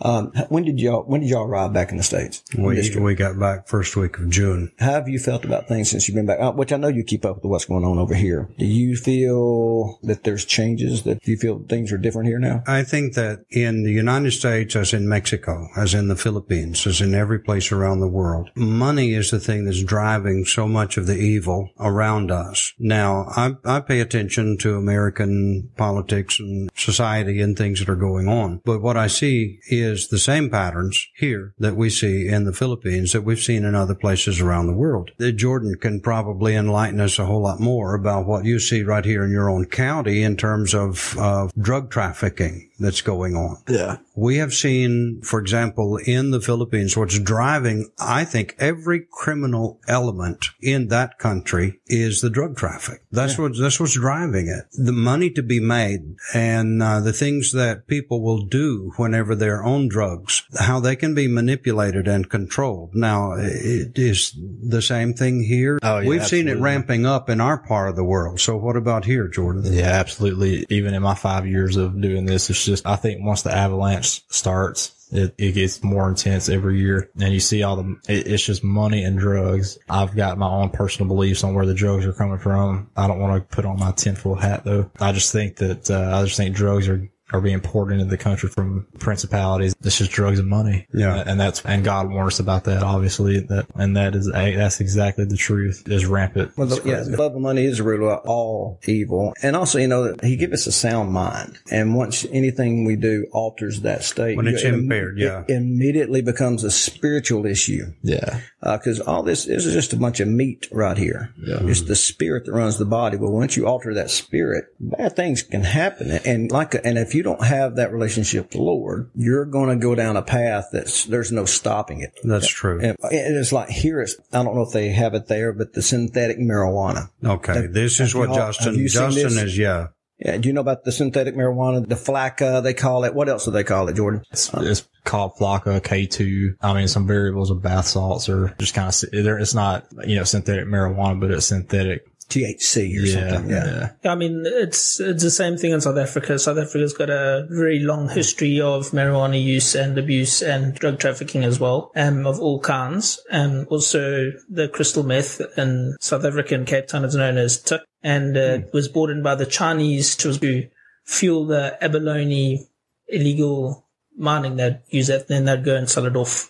Um, 0.01 0.33
when 0.49 0.65
did 0.65 0.81
y'all 0.81 1.03
when 1.03 1.21
did 1.23 1.31
y'all 1.31 1.47
arrive 1.47 1.73
back 1.73 1.91
in 1.91 1.97
the 1.97 2.03
states? 2.03 2.43
We, 2.57 2.77
we 2.99 3.15
got 3.15 3.39
back 3.39 3.69
first 3.69 3.97
week 3.97 4.19
of 4.19 4.29
June. 4.31 4.71
How 4.79 4.93
have 4.93 5.09
you 5.09 5.19
felt 5.19 5.45
about 5.45 5.69
things 5.69 5.91
since 5.91 6.09
you've 6.09 6.15
been 6.15 6.27
back? 6.27 6.41
Uh, 6.41 6.53
which 6.53 6.73
I 6.73 6.77
know 6.77 6.89
you 6.89 7.05
keep 7.05 7.25
up 7.25 7.37
with 7.37 7.45
what's 7.45 7.65
going 7.65 7.85
on 7.85 7.99
over 7.99 8.15
here. 8.15 8.51
Do 8.59 8.67
you 8.67 8.97
feel 8.97 9.99
that 10.03 10.25
there's 10.25 10.45
changes? 10.45 11.05
That 11.05 11.27
you 11.27 11.37
feel 11.39 11.63
things 11.69 11.91
are 11.93 11.99
different 11.99 12.29
here 12.29 12.39
now? 12.39 12.63
I 12.67 12.83
think 12.83 13.15
that 13.15 13.45
in 13.51 13.85
the 13.85 13.93
United 13.93 14.33
States, 14.33 14.77
as 14.77 14.93
in 14.93 15.09
Mexico, 15.09 15.69
as 15.77 15.95
in 15.95 16.09
the 16.09 16.17
Philippines, 16.17 16.87
as 16.87 17.01
in 17.01 17.15
every 17.15 17.39
place 17.39 17.73
around 17.73 18.01
the 18.03 18.09
world, 18.09 18.51
money 18.55 19.15
is 19.15 19.31
the 19.31 19.41
thing 19.41 19.65
that's 19.65 19.83
driving 19.83 20.45
so 20.45 20.69
much 20.69 20.97
of 20.97 21.07
the 21.07 21.17
evil 21.17 21.71
around 21.81 22.31
us. 22.31 22.75
Now, 22.79 23.27
I, 23.31 23.57
I 23.65 23.81
pay 23.81 24.01
attention 24.01 24.59
to 24.59 24.77
American 24.77 25.71
politics 25.77 26.39
and 26.39 26.71
society 26.75 27.41
and 27.41 27.57
things 27.57 27.79
that 27.79 27.89
are 27.89 27.97
going 27.97 28.29
on. 28.29 28.61
But 28.65 28.83
what 28.83 28.97
I 28.97 29.07
see 29.07 29.61
is 29.69 30.09
the 30.09 30.19
same 30.19 30.51
patterns 30.51 31.09
here 31.17 31.55
that 31.59 31.77
we 31.77 31.89
see 31.89 32.29
in 32.29 32.45
the 32.45 32.53
Philippines 32.53 33.13
that 33.13 33.23
we've 33.23 33.39
seen 33.39 33.65
in 33.65 33.75
other 33.75 33.95
places 33.95 34.41
around 34.41 34.67
the 34.67 34.73
world. 34.73 35.11
Jordan 35.37 35.77
can 35.81 36.01
probably 36.01 36.55
enlighten 36.55 37.01
us 37.01 37.19
a 37.19 37.27
whole 37.27 37.43
lot 37.43 37.61
more 37.61 37.95
about 37.95 38.27
what 38.27 38.45
you 38.45 38.59
see 38.59 38.83
right 38.83 39.05
here 39.05 39.25
in 39.25 39.31
your 39.31 39.49
own 39.49 39.67
county 39.67 40.23
in 40.23 40.37
terms 40.37 40.75
of, 40.75 41.17
of 41.19 41.53
drug 41.55 41.91
trafficking 41.91 42.69
that's 42.83 43.01
going 43.01 43.37
on. 43.37 43.63
Yeah. 43.69 43.99
We 44.17 44.37
have 44.39 44.53
seen, 44.53 45.23
for 45.23 45.41
example, 45.41 45.97
in 45.97 46.33
the 46.33 46.41
Philippines, 46.41 46.97
what's 46.97 47.19
driving, 47.19 47.91
I 47.99 48.25
think, 48.25 48.57
every 48.59 49.07
criminal 49.11 49.81
element 49.87 50.47
in 50.61 50.89
that 50.89 51.19
country 51.19 51.81
is 51.87 52.21
the 52.21 52.31
drug 52.31 52.57
traffic. 52.57 53.03
That's 53.11 53.39
what 53.39 53.53
that's 53.59 53.79
what's 53.79 53.95
driving 53.95 54.49
it. 54.49 54.65
The 54.73 54.93
money 54.93 55.31
to 55.31 55.43
be 55.43 55.61
made 55.61 56.17
and 56.35 56.83
uh, 56.83 57.01
the 57.01 57.13
things 57.13 57.53
that 57.53 57.87
people 57.87 58.23
will 58.23 58.45
do 58.45 58.93
whenever 58.97 59.35
they're 59.35 59.63
on 59.63 59.89
drugs, 59.89 60.43
how 60.59 60.81
they 60.81 60.97
can 60.97 61.15
be 61.15 61.29
manipulated 61.29 62.09
and 62.09 62.29
controlled. 62.29 62.95
Now, 62.95 63.33
it 63.33 63.99
is 63.99 64.37
the 64.37 64.83
same 64.83 65.15
thing 65.15 65.43
here. 65.43 65.79
Oh, 65.83 65.99
yeah, 65.99 66.09
We've 66.09 66.27
seen 66.27 66.49
it 66.49 66.59
ramping 66.59 67.07
up 67.07 67.29
in 67.31 67.41
our 67.41 67.59
part 67.59 67.91
of 67.91 67.97
the 67.97 68.05
world. 68.05 68.41
So 68.41 68.57
what 68.57 68.77
about 68.77 69.05
here, 69.05 69.29
Jordan? 69.29 69.65
Yeah, 69.67 69.85
absolutely. 69.85 70.67
Even 70.69 70.95
in 70.95 71.03
my 71.03 71.15
five 71.15 71.47
years 71.47 71.77
of 71.77 72.01
doing 72.01 72.27
this, 72.27 72.51
it's 72.51 72.65
just, 72.65 72.87
I 72.87 72.97
think 72.97 73.25
once 73.25 73.43
the 73.43 73.53
avalanche 73.53 74.23
starts, 74.29 75.02
it, 75.13 75.35
it 75.39 75.53
gets 75.53 75.83
more 75.83 76.09
intense 76.09 76.49
every 76.49 76.79
year. 76.79 77.11
And 77.21 77.33
you 77.33 77.41
see 77.41 77.63
all 77.63 77.77
the, 77.77 77.97
it, 78.09 78.27
it's 78.27 78.45
just 78.45 78.65
money 78.65 79.05
and 79.05 79.19
drugs. 79.19 79.79
I've 79.89 80.17
got 80.17 80.39
my 80.39 80.49
own 80.49 80.71
personal 80.71 81.09
beliefs 81.09 81.45
on 81.45 81.55
where 81.55 81.67
the 81.67 81.75
drugs 81.75 82.07
are 82.07 82.13
coming 82.13 82.39
from. 82.39 82.91
I 82.97 83.07
don't 83.07 83.21
want 83.21 83.49
to 83.49 83.55
put 83.55 83.65
on 83.65 83.79
my 83.79 83.93
tinfoil 83.93 84.37
hat 84.37 84.65
though. 84.65 84.91
I 85.01 85.13
just 85.13 85.33
think 85.33 85.57
that, 85.57 85.91
uh, 85.91 86.19
I 86.19 86.25
just 86.25 86.37
think 86.37 86.57
drugs 86.57 86.89
are, 86.89 87.09
are 87.33 87.41
being 87.41 87.61
poured 87.61 87.93
into 87.93 88.05
the 88.05 88.19
country 88.19 88.49
from 88.49 88.87
principalities. 88.99 89.75
It's 89.83 89.99
just 89.99 90.11
drugs 90.11 90.39
and 90.39 90.49
money. 90.49 90.87
Yeah. 90.93 91.23
And 91.27 91.39
that's, 91.41 91.65
and 91.65 91.85
God 91.85 92.11
warned 92.11 92.29
us 92.29 92.41
about 92.41 92.65
that, 92.65 92.83
obviously. 92.83 93.41
That, 93.41 93.67
and 93.75 93.97
that 93.97 94.15
is, 94.15 94.29
a, 94.29 94.55
that's 94.57 94.81
exactly 94.81 95.25
the 95.25 95.37
truth 95.37 95.85
is 95.87 96.07
rampant. 96.07 96.57
Well, 96.57 96.67
the, 96.67 96.83
yeah, 96.85 97.01
the 97.01 97.17
love 97.17 97.35
of 97.35 97.41
money 97.41 97.65
is 97.65 97.79
the 97.79 97.85
root 97.85 98.03
of 98.07 98.27
all 98.27 98.81
evil. 98.87 99.35
And 99.43 99.57
also, 99.57 99.79
you 99.79 99.89
know, 99.89 100.15
he 100.23 100.37
gives 100.37 100.53
us 100.53 100.67
a 100.67 100.73
sound 100.73 101.13
mind. 101.13 101.59
And 101.71 101.95
once 101.95 102.25
anything 102.31 102.85
we 102.85 102.97
do 102.97 103.27
alters 103.33 103.81
that 103.83 104.05
state, 104.05 104.37
When 104.37 104.47
it's 104.47 104.63
it- 104.63 104.75
impaired, 104.75 105.19
yeah. 105.19 105.45
It 105.49 105.55
immediately 105.55 106.23
becomes 106.23 106.65
a 106.65 106.71
spiritual 106.71 107.47
issue. 107.47 107.93
Yeah. 108.03 108.41
Uh, 108.63 108.77
because 108.77 109.01
all 109.01 109.23
this 109.23 109.47
is 109.47 109.65
just 109.73 109.93
a 109.93 109.97
bunch 109.97 110.21
of 110.21 110.29
meat 110.29 110.69
right 110.71 110.97
here. 110.97 111.33
It's 111.37 111.83
the 111.83 111.97
spirit 111.97 112.45
that 112.47 112.53
runs 112.53 112.79
the 112.79 112.85
body. 112.85 113.17
But 113.17 113.31
once 113.31 113.57
you 113.57 113.67
alter 113.67 113.95
that 113.95 114.11
spirit, 114.11 114.67
bad 114.79 115.17
things 115.17 115.43
can 115.43 115.63
happen. 115.63 116.11
And 116.25 116.51
like, 116.51 116.75
and 116.85 116.97
if 116.99 117.15
you 117.15 117.22
don't 117.23 117.45
have 117.45 117.77
that 117.77 117.93
relationship 117.93 118.45
with 118.45 118.53
the 118.53 118.63
Lord, 118.63 119.11
you're 119.15 119.45
going 119.45 119.69
to 119.71 119.77
go 119.83 119.95
down 119.95 120.17
a 120.17 120.23
path 120.23 120.67
that's, 120.73 121.05
there's 121.05 121.33
no 121.33 121.45
stopping 121.45 122.01
it. 122.01 122.13
That's 122.25 122.49
true. 122.49 122.81
And 122.81 122.97
it's 123.03 123.53
like 123.53 123.69
here, 123.69 124.01
it's, 124.01 124.17
I 124.33 124.43
don't 124.43 124.55
know 124.55 124.63
if 124.63 124.73
they 124.73 124.89
have 124.91 125.15
it 125.15 125.27
there, 125.27 125.53
but 125.53 125.73
the 125.73 125.83
synthetic 125.83 126.39
marijuana. 126.39 127.09
Okay, 127.25 127.67
this 127.67 128.01
is 128.01 128.15
what 128.15 128.29
you 128.29 128.31
all- 128.31 128.37
Justin 128.49 128.67
have 128.75 128.77
you 128.77 128.89
seen 128.89 129.11
Justin 129.11 129.47
is. 129.47 129.59
Yeah, 129.59 129.89
Yeah. 130.19 130.37
Do 130.37 130.49
you 130.49 130.53
know 130.53 130.61
about 130.61 130.85
the 130.85 130.93
synthetic 130.93 131.35
marijuana? 131.35 131.89
The 131.89 131.95
flakka, 131.97 132.63
they 132.63 132.75
call 132.75 133.05
it. 133.05 133.15
What 133.15 133.29
else 133.29 133.45
do 133.45 133.51
they 133.51 133.65
call 133.65 133.89
it, 133.89 133.97
Jordan? 133.97 134.23
It's, 134.31 134.53
it's 134.55 134.89
called 135.05 135.33
Flakka 135.37 135.81
K2. 135.81 136.57
I 136.61 136.75
mean, 136.75 136.87
some 136.89 137.07
variables 137.07 137.51
of 137.51 137.61
bath 137.63 137.87
salts 137.87 138.29
are 138.29 138.55
just 138.59 138.75
kind 138.75 138.89
of, 138.89 138.95
it's 139.13 139.55
not, 139.55 139.87
you 140.07 140.17
know, 140.17 140.25
synthetic 140.25 140.67
marijuana, 140.67 141.19
but 141.21 141.31
it's 141.33 141.47
synthetic. 141.47 142.07
THC 142.33 142.97
or 142.97 143.07
Yeah. 143.07 143.31
something. 143.31 143.51
Yeah. 143.51 143.91
yeah. 144.05 144.13
I 144.13 144.15
mean, 144.15 144.43
it's 144.47 145.01
it's 145.01 145.23
the 145.23 145.31
same 145.31 145.57
thing 145.57 145.73
in 145.73 145.81
South 145.81 145.99
Africa. 145.99 146.39
South 146.39 146.59
Africa's 146.59 146.93
got 146.95 147.11
a 147.11 147.47
very 147.51 147.79
long 147.81 148.09
history 148.09 148.61
of 148.61 148.91
marijuana 148.91 149.43
use 149.43 149.75
and 149.75 149.99
abuse 149.99 150.43
and 150.43 150.75
drug 150.75 150.99
trafficking 150.99 151.45
as 151.45 151.61
well, 151.61 151.91
um, 151.97 152.27
of 152.27 152.41
all 152.41 152.61
kinds. 152.61 153.21
And 153.31 153.67
also 153.69 154.33
the 154.49 154.69
crystal 154.69 155.03
meth 155.03 155.41
in 155.57 155.97
South 156.01 156.25
Africa 156.25 156.55
and 156.55 156.67
Cape 156.67 156.87
Town 156.89 157.05
is 157.05 157.15
known 157.15 157.37
as 157.37 157.61
tik, 157.61 157.83
and 158.03 158.37
uh, 158.37 158.41
it 158.41 158.71
was 158.73 158.89
brought 158.89 159.11
in 159.11 159.23
by 159.23 159.35
the 159.35 159.47
Chinese 159.47 160.17
to 160.17 160.33
to 160.39 160.69
fuel 161.05 161.47
the 161.47 161.77
abalone 161.85 162.69
illegal 163.09 163.87
mining. 164.17 164.57
They'd 164.57 164.81
use 164.89 165.09
that, 165.09 165.29
then 165.29 165.45
they'd 165.45 165.65
go 165.65 165.77
and 165.77 165.89
sell 165.89 166.07
it 166.07 166.17
off 166.17 166.49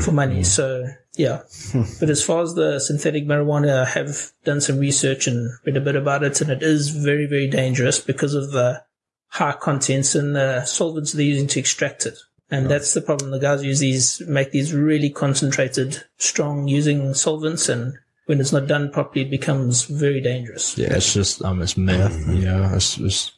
for 0.00 0.12
money. 0.12 0.44
So 0.44 0.86
yeah. 1.14 1.42
But 2.00 2.10
as 2.10 2.22
far 2.24 2.42
as 2.42 2.54
the 2.54 2.78
synthetic 2.78 3.26
marijuana, 3.26 3.82
I 3.82 3.88
have 3.90 4.32
done 4.44 4.60
some 4.60 4.78
research 4.78 5.26
and 5.26 5.50
read 5.64 5.76
a 5.76 5.80
bit 5.80 5.96
about 5.96 6.22
it, 6.22 6.40
and 6.40 6.50
it 6.50 6.62
is 6.62 6.88
very, 6.90 7.26
very 7.26 7.48
dangerous 7.48 8.00
because 8.00 8.34
of 8.34 8.52
the 8.52 8.82
high 9.28 9.52
contents 9.60 10.14
and 10.14 10.36
the 10.36 10.64
solvents 10.64 11.12
they're 11.12 11.24
using 11.24 11.46
to 11.48 11.60
extract 11.60 12.06
it. 12.06 12.18
And 12.50 12.70
that's 12.70 12.92
the 12.92 13.00
problem. 13.00 13.30
The 13.30 13.38
guys 13.38 13.64
use 13.64 13.78
these, 13.78 14.20
make 14.28 14.50
these 14.50 14.74
really 14.74 15.08
concentrated, 15.08 16.04
strong 16.18 16.68
using 16.68 17.14
solvents, 17.14 17.68
and 17.70 17.94
when 18.26 18.40
it's 18.40 18.52
not 18.52 18.66
done 18.66 18.90
properly, 18.90 19.24
it 19.24 19.30
becomes 19.30 19.84
very 19.84 20.20
dangerous. 20.20 20.76
Yeah. 20.76 20.94
It's 20.94 21.14
just, 21.14 21.42
um, 21.42 21.62
it's 21.62 21.78
meth, 21.78 22.28
you 22.28 22.44
know, 22.44 22.70
it's 22.74 22.96
just 22.96 23.32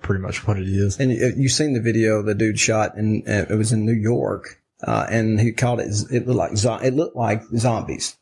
pretty 0.00 0.22
much 0.22 0.46
what 0.46 0.58
it 0.58 0.68
is. 0.68 0.98
And 1.00 1.10
you- 1.10 1.34
you've 1.36 1.52
seen 1.52 1.72
the 1.74 1.80
video 1.80 2.22
the 2.22 2.34
dude 2.36 2.58
shot, 2.60 2.96
and 2.96 3.28
uh, 3.28 3.46
it 3.50 3.56
was 3.56 3.72
in 3.72 3.84
New 3.84 3.92
York, 3.92 4.61
uh, 4.86 5.06
and 5.10 5.40
he 5.40 5.52
called 5.52 5.80
it. 5.80 5.88
It 6.10 6.26
looked 6.26 6.38
like 6.38 6.56
zo- 6.56 6.76
it 6.82 6.94
looked 6.94 7.16
like 7.16 7.42
zombies. 7.56 8.16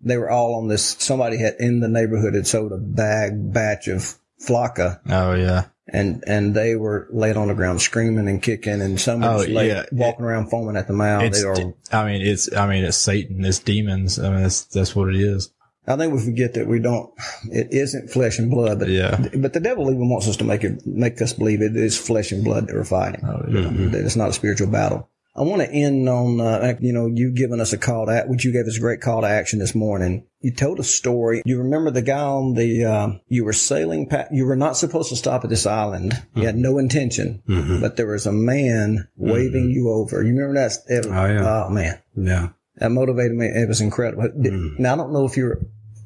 They 0.00 0.16
were 0.16 0.30
all 0.30 0.56
on 0.56 0.68
this. 0.68 0.96
Somebody 0.98 1.38
had 1.38 1.54
in 1.60 1.80
the 1.80 1.88
neighborhood 1.88 2.34
had 2.34 2.46
sold 2.46 2.72
a 2.72 2.76
bag 2.78 3.52
batch 3.52 3.88
of 3.88 4.14
flakka, 4.44 4.98
Oh, 5.08 5.34
yeah. 5.34 5.66
and 5.88 6.24
and 6.26 6.54
they 6.54 6.74
were 6.74 7.06
laid 7.12 7.36
on 7.36 7.48
the 7.48 7.54
ground 7.54 7.80
screaming 7.80 8.26
and 8.28 8.42
kicking, 8.42 8.80
and 8.80 9.00
some 9.00 9.20
was 9.20 9.46
Oh, 9.48 9.52
laid, 9.52 9.68
yeah. 9.68 9.84
walking 9.92 10.24
around 10.24 10.50
foaming 10.50 10.76
at 10.76 10.88
the 10.88 10.92
mouth. 10.92 11.22
It's, 11.22 11.40
They 11.42 11.46
are, 11.48 11.74
I 11.92 12.04
mean, 12.10 12.20
it's, 12.22 12.52
I 12.52 12.66
mean, 12.66 12.82
it's 12.84 12.96
Satan, 12.96 13.44
it's 13.44 13.60
demons. 13.60 14.18
I 14.18 14.30
mean, 14.30 14.42
that's, 14.42 14.64
that's 14.64 14.96
what 14.96 15.08
it 15.10 15.16
is. 15.20 15.52
I 15.86 15.96
think 15.96 16.12
we 16.12 16.20
forget 16.24 16.54
that 16.54 16.66
we 16.68 16.78
don't. 16.78 17.10
It 17.50 17.72
isn't 17.72 18.10
flesh 18.10 18.38
and 18.38 18.50
blood, 18.50 18.78
but 18.80 18.88
Yeah. 18.88 19.24
But 19.36 19.52
the 19.52 19.58
devil 19.60 19.90
even 19.90 20.08
wants 20.08 20.28
us 20.28 20.36
to 20.38 20.44
make 20.44 20.62
it 20.64 20.84
make 20.86 21.20
us 21.22 21.32
believe 21.32 21.60
it 21.62 21.76
is 21.76 21.98
flesh 21.98 22.30
and 22.32 22.42
blood 22.44 22.66
that 22.68 22.74
we're 22.74 22.84
fighting. 22.84 23.24
Oh, 23.24 23.44
yeah. 23.48 23.68
That 23.90 24.04
it's 24.04 24.14
not 24.16 24.28
a 24.30 24.32
spiritual 24.32 24.68
battle. 24.68 25.08
I 25.34 25.42
want 25.42 25.62
to 25.62 25.70
end 25.70 26.08
on, 26.10 26.40
uh, 26.40 26.74
you 26.80 26.92
know, 26.92 27.06
you 27.06 27.32
giving 27.32 27.58
us 27.60 27.72
a 27.72 27.78
call 27.78 28.04
to, 28.06 28.24
which 28.26 28.44
you 28.44 28.52
gave 28.52 28.66
us 28.66 28.76
a 28.76 28.80
great 28.80 29.00
call 29.00 29.22
to 29.22 29.26
action 29.28 29.58
this 29.58 29.74
morning. 29.74 30.26
You 30.40 30.50
told 30.52 30.78
a 30.78 30.84
story. 30.84 31.40
You 31.46 31.58
remember 31.58 31.90
the 31.90 32.02
guy 32.02 32.20
on 32.22 32.52
the, 32.54 32.84
uh, 32.84 33.08
you 33.28 33.44
were 33.44 33.54
sailing 33.54 34.08
past, 34.08 34.30
you 34.32 34.44
were 34.44 34.56
not 34.56 34.76
supposed 34.76 35.08
to 35.08 35.16
stop 35.16 35.42
at 35.44 35.48
this 35.50 35.64
island. 35.66 36.12
You 36.34 36.44
had 36.44 36.56
no 36.56 36.76
intention, 36.78 37.42
but 37.80 37.96
there 37.96 38.08
was 38.08 38.26
a 38.26 38.32
man 38.32 39.08
waving 39.16 39.70
you 39.70 39.90
over. 39.90 40.22
You 40.22 40.34
remember 40.34 40.54
that? 40.54 40.72
It- 40.88 41.06
Oh, 41.06 41.26
yeah. 41.26 41.64
Oh 41.66 41.70
man. 41.70 41.98
yeah. 42.14 42.48
That 42.76 42.90
motivated 42.90 43.36
me. 43.36 43.46
It 43.46 43.68
was 43.68 43.80
incredible. 43.80 44.28
Did- 44.38 44.78
Now 44.78 44.94
I 44.94 44.96
don't 44.96 45.12
know 45.12 45.24
if 45.24 45.36
you 45.38 45.44
were 45.44 45.60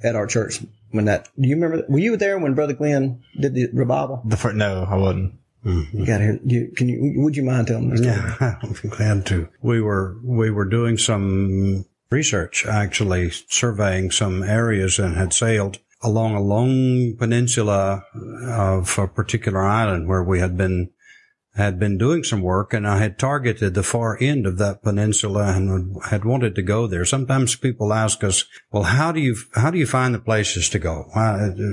at 0.04 0.14
our 0.14 0.26
church 0.26 0.60
when 0.92 1.06
that, 1.06 1.28
do 1.40 1.48
you 1.48 1.56
remember, 1.56 1.84
were 1.88 1.98
you 1.98 2.16
there 2.16 2.38
when 2.38 2.54
Brother 2.54 2.74
Glenn 2.74 3.22
did 3.40 3.54
the 3.54 3.68
revival? 3.72 4.22
The 4.24 4.36
fir- 4.36 4.52
no, 4.52 4.86
I 4.88 4.94
wasn't. 4.96 5.32
Mm-hmm. 5.66 5.98
You 5.98 6.06
got 6.06 6.20
here. 6.20 6.38
You, 6.44 6.72
can 6.76 6.88
you, 6.88 7.14
would 7.16 7.36
you 7.36 7.42
mind 7.42 7.66
telling 7.66 7.90
me? 7.90 8.00
Yeah, 8.00 8.56
be 8.82 8.88
glad 8.88 9.26
to. 9.26 9.48
We 9.60 9.80
were 9.80 10.16
we 10.22 10.50
were 10.50 10.64
doing 10.64 10.96
some 10.96 11.84
research, 12.10 12.64
actually 12.66 13.30
surveying 13.30 14.12
some 14.12 14.44
areas 14.44 14.98
and 15.00 15.16
had 15.16 15.32
sailed 15.32 15.78
along 16.02 16.36
a 16.36 16.40
long 16.40 17.16
peninsula 17.16 18.04
of 18.44 18.96
a 18.98 19.08
particular 19.08 19.66
island 19.66 20.06
where 20.08 20.22
we 20.22 20.38
had 20.38 20.56
been 20.56 20.90
had 21.56 21.78
been 21.78 21.96
doing 21.96 22.22
some 22.22 22.42
work 22.42 22.74
and 22.74 22.86
I 22.86 22.98
had 22.98 23.18
targeted 23.18 23.72
the 23.72 23.82
far 23.82 24.18
end 24.20 24.46
of 24.46 24.58
that 24.58 24.82
peninsula 24.82 25.54
and 25.56 25.96
had 26.04 26.24
wanted 26.24 26.54
to 26.54 26.62
go 26.62 26.86
there. 26.86 27.06
Sometimes 27.06 27.56
people 27.56 27.94
ask 27.94 28.22
us, 28.22 28.44
well, 28.70 28.82
how 28.82 29.10
do 29.10 29.20
you, 29.20 29.36
how 29.54 29.70
do 29.70 29.78
you 29.78 29.86
find 29.86 30.14
the 30.14 30.18
places 30.18 30.68
to 30.70 30.78
go? 30.78 31.08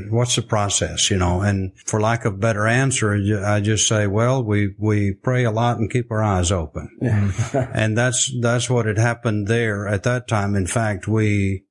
What's 0.09 0.37
the 0.37 0.41
process, 0.41 1.11
you 1.11 1.17
know? 1.17 1.41
And 1.41 1.73
for 1.85 1.99
lack 1.99 2.23
of 2.23 2.39
better 2.39 2.65
answer, 2.65 3.13
I 3.45 3.59
just 3.59 3.85
say, 3.85 4.07
well, 4.07 4.41
we, 4.41 4.73
we 4.79 5.13
pray 5.13 5.43
a 5.43 5.51
lot 5.51 5.79
and 5.79 5.91
keep 5.91 6.09
our 6.11 6.23
eyes 6.23 6.49
open. 6.49 6.89
and 7.53 7.97
that's, 7.97 8.31
that's 8.41 8.69
what 8.69 8.85
had 8.85 8.97
happened 8.97 9.47
there 9.47 9.85
at 9.85 10.03
that 10.03 10.29
time. 10.29 10.55
In 10.55 10.65
fact, 10.65 11.09
we, 11.09 11.65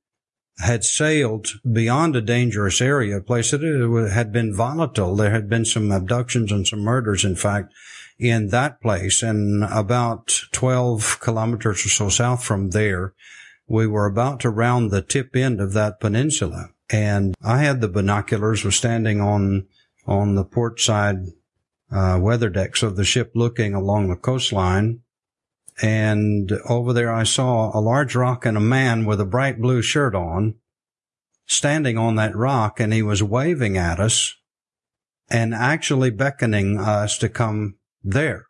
had 0.59 0.83
sailed 0.83 1.47
beyond 1.69 2.15
a 2.15 2.21
dangerous 2.21 2.79
area, 2.79 3.17
a 3.17 3.21
place 3.21 3.49
that 3.49 3.61
had 4.13 4.31
been 4.31 4.55
volatile. 4.55 5.15
There 5.15 5.31
had 5.31 5.49
been 5.49 5.65
some 5.65 5.91
abductions 5.91 6.51
and 6.51 6.67
some 6.67 6.81
murders, 6.81 7.25
in 7.25 7.35
fact, 7.35 7.73
in 8.19 8.47
that 8.49 8.81
place. 8.81 9.23
And 9.23 9.63
about 9.63 10.33
12 10.51 11.19
kilometers 11.19 11.85
or 11.85 11.89
so 11.89 12.09
south 12.09 12.43
from 12.43 12.69
there, 12.69 13.13
we 13.67 13.87
were 13.87 14.05
about 14.05 14.39
to 14.41 14.49
round 14.49 14.91
the 14.91 15.01
tip 15.01 15.35
end 15.35 15.59
of 15.59 15.73
that 15.73 15.99
peninsula. 15.99 16.69
And 16.89 17.35
I 17.43 17.59
had 17.59 17.81
the 17.81 17.87
binoculars, 17.87 18.63
was 18.63 18.75
standing 18.75 19.21
on, 19.21 19.67
on 20.05 20.35
the 20.35 20.43
port 20.43 20.79
side, 20.79 21.17
uh, 21.91 22.19
weather 22.21 22.49
decks 22.49 22.83
of 22.83 22.95
the 22.95 23.05
ship 23.05 23.31
looking 23.35 23.73
along 23.73 24.09
the 24.09 24.15
coastline. 24.15 25.01
And 25.81 26.51
over 26.67 26.93
there 26.93 27.11
I 27.11 27.23
saw 27.23 27.75
a 27.75 27.81
large 27.81 28.15
rock 28.15 28.45
and 28.45 28.57
a 28.57 28.61
man 28.61 29.05
with 29.05 29.19
a 29.19 29.25
bright 29.25 29.59
blue 29.59 29.81
shirt 29.81 30.13
on 30.13 30.55
standing 31.45 31.97
on 31.97 32.15
that 32.15 32.35
rock 32.35 32.79
and 32.79 32.93
he 32.93 33.01
was 33.01 33.21
waving 33.21 33.77
at 33.77 33.99
us 33.99 34.35
and 35.29 35.53
actually 35.53 36.09
beckoning 36.09 36.79
us 36.79 37.17
to 37.17 37.29
come 37.29 37.75
there. 38.03 38.47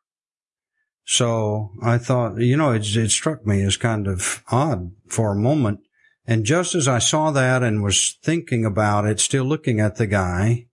So 1.05 1.71
I 1.81 1.97
thought, 1.97 2.37
you 2.37 2.55
know, 2.57 2.71
it, 2.71 2.95
it 2.95 3.11
struck 3.11 3.45
me 3.45 3.61
as 3.63 3.77
kind 3.77 4.07
of 4.07 4.43
odd 4.49 4.91
for 5.07 5.31
a 5.31 5.39
moment. 5.39 5.81
And 6.25 6.45
just 6.45 6.73
as 6.75 6.87
I 6.87 6.99
saw 6.99 7.31
that 7.31 7.63
and 7.63 7.83
was 7.83 8.17
thinking 8.23 8.63
about 8.65 9.05
it, 9.05 9.19
still 9.19 9.43
looking 9.43 9.81
at 9.81 9.97
the 9.97 10.07
guy, 10.07 10.67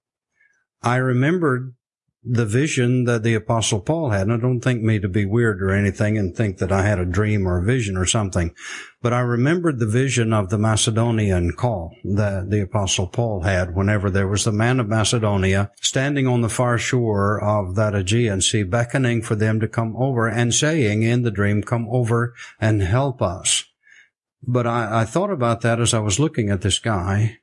I 0.82 0.96
remembered 0.96 1.74
the 2.22 2.44
vision 2.44 3.04
that 3.04 3.22
the 3.22 3.34
apostle 3.34 3.80
Paul 3.80 4.10
had. 4.10 4.22
And 4.22 4.32
I 4.32 4.36
don't 4.36 4.60
think 4.60 4.82
me 4.82 4.98
to 5.00 5.08
be 5.08 5.24
weird 5.24 5.62
or 5.62 5.70
anything 5.70 6.18
and 6.18 6.36
think 6.36 6.58
that 6.58 6.70
I 6.70 6.82
had 6.82 6.98
a 6.98 7.06
dream 7.06 7.46
or 7.46 7.58
a 7.58 7.64
vision 7.64 7.96
or 7.96 8.04
something, 8.04 8.54
but 9.00 9.12
I 9.12 9.20
remembered 9.20 9.78
the 9.78 9.86
vision 9.86 10.32
of 10.32 10.50
the 10.50 10.58
Macedonian 10.58 11.52
call 11.52 11.96
that 12.04 12.50
the 12.50 12.60
apostle 12.60 13.06
Paul 13.06 13.42
had 13.42 13.74
whenever 13.74 14.10
there 14.10 14.28
was 14.28 14.44
the 14.44 14.52
man 14.52 14.80
of 14.80 14.88
Macedonia 14.88 15.70
standing 15.80 16.26
on 16.26 16.42
the 16.42 16.50
far 16.50 16.76
shore 16.76 17.42
of 17.42 17.74
that 17.76 17.94
Aegean 17.94 18.42
Sea, 18.42 18.64
beckoning 18.64 19.22
for 19.22 19.34
them 19.34 19.58
to 19.60 19.68
come 19.68 19.96
over 19.96 20.28
and 20.28 20.52
saying 20.52 21.02
in 21.02 21.22
the 21.22 21.30
dream, 21.30 21.62
come 21.62 21.88
over 21.90 22.34
and 22.60 22.82
help 22.82 23.22
us. 23.22 23.64
But 24.42 24.66
I, 24.66 25.02
I 25.02 25.04
thought 25.04 25.30
about 25.30 25.62
that 25.62 25.80
as 25.80 25.94
I 25.94 25.98
was 26.00 26.18
looking 26.18 26.50
at 26.50 26.62
this 26.62 26.78
guy 26.78 27.39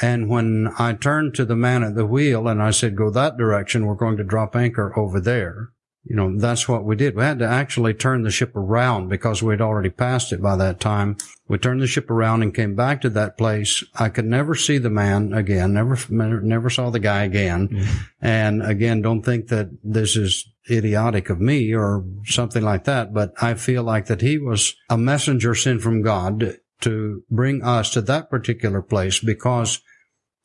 and 0.00 0.28
when 0.28 0.68
I 0.78 0.92
turned 0.92 1.34
to 1.34 1.44
the 1.44 1.56
man 1.56 1.82
at 1.82 1.94
the 1.94 2.06
wheel 2.06 2.46
and 2.46 2.62
I 2.62 2.70
said, 2.70 2.96
go 2.96 3.10
that 3.10 3.36
direction, 3.36 3.86
we're 3.86 3.94
going 3.94 4.16
to 4.18 4.24
drop 4.24 4.54
anchor 4.54 4.96
over 4.98 5.20
there. 5.20 5.70
You 6.04 6.16
know, 6.16 6.38
that's 6.38 6.66
what 6.66 6.84
we 6.84 6.96
did. 6.96 7.16
We 7.16 7.22
had 7.22 7.40
to 7.40 7.46
actually 7.46 7.92
turn 7.92 8.22
the 8.22 8.30
ship 8.30 8.56
around 8.56 9.08
because 9.08 9.42
we'd 9.42 9.60
already 9.60 9.90
passed 9.90 10.32
it 10.32 10.40
by 10.40 10.56
that 10.56 10.80
time. 10.80 11.18
We 11.48 11.58
turned 11.58 11.82
the 11.82 11.86
ship 11.86 12.10
around 12.10 12.42
and 12.42 12.54
came 12.54 12.74
back 12.74 13.02
to 13.02 13.10
that 13.10 13.36
place. 13.36 13.84
I 13.94 14.08
could 14.08 14.24
never 14.24 14.54
see 14.54 14.78
the 14.78 14.88
man 14.88 15.34
again, 15.34 15.74
never, 15.74 15.98
never 16.08 16.70
saw 16.70 16.88
the 16.88 16.98
guy 16.98 17.24
again. 17.24 17.68
Mm-hmm. 17.68 17.96
And 18.22 18.62
again, 18.62 19.02
don't 19.02 19.22
think 19.22 19.48
that 19.48 19.68
this 19.84 20.16
is 20.16 20.48
idiotic 20.70 21.28
of 21.28 21.40
me 21.40 21.74
or 21.74 22.04
something 22.24 22.62
like 22.62 22.84
that, 22.84 23.12
but 23.12 23.34
I 23.42 23.54
feel 23.54 23.82
like 23.82 24.06
that 24.06 24.20
he 24.20 24.38
was 24.38 24.74
a 24.88 24.96
messenger 24.96 25.54
sent 25.54 25.82
from 25.82 26.02
God 26.02 26.58
to 26.82 27.22
bring 27.30 27.62
us 27.62 27.90
to 27.90 28.00
that 28.02 28.30
particular 28.30 28.82
place 28.82 29.18
because 29.18 29.80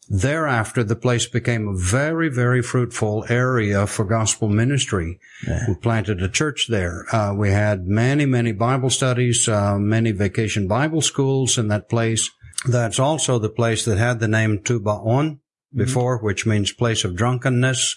Thereafter, 0.09 0.83
the 0.83 0.95
place 0.95 1.25
became 1.25 1.67
a 1.67 1.77
very, 1.77 2.29
very 2.29 2.61
fruitful 2.61 3.25
area 3.29 3.87
for 3.87 4.05
gospel 4.05 4.49
ministry. 4.49 5.19
Yeah. 5.47 5.65
We 5.67 5.75
planted 5.75 6.21
a 6.21 6.29
church 6.29 6.67
there. 6.67 7.05
Uh, 7.13 7.33
we 7.33 7.51
had 7.51 7.87
many, 7.87 8.25
many 8.25 8.51
Bible 8.51 8.89
studies, 8.89 9.47
uh, 9.47 9.77
many 9.77 10.11
vacation 10.11 10.67
Bible 10.67 11.01
schools 11.01 11.57
in 11.57 11.69
that 11.69 11.89
place. 11.89 12.29
That's 12.67 12.99
also 12.99 13.39
the 13.39 13.49
place 13.49 13.85
that 13.85 13.97
had 13.97 14.19
the 14.19 14.27
name 14.27 14.59
Tubaon 14.59 15.39
before, 15.73 16.17
mm-hmm. 16.17 16.25
which 16.25 16.45
means 16.45 16.71
place 16.71 17.03
of 17.03 17.15
drunkenness. 17.15 17.95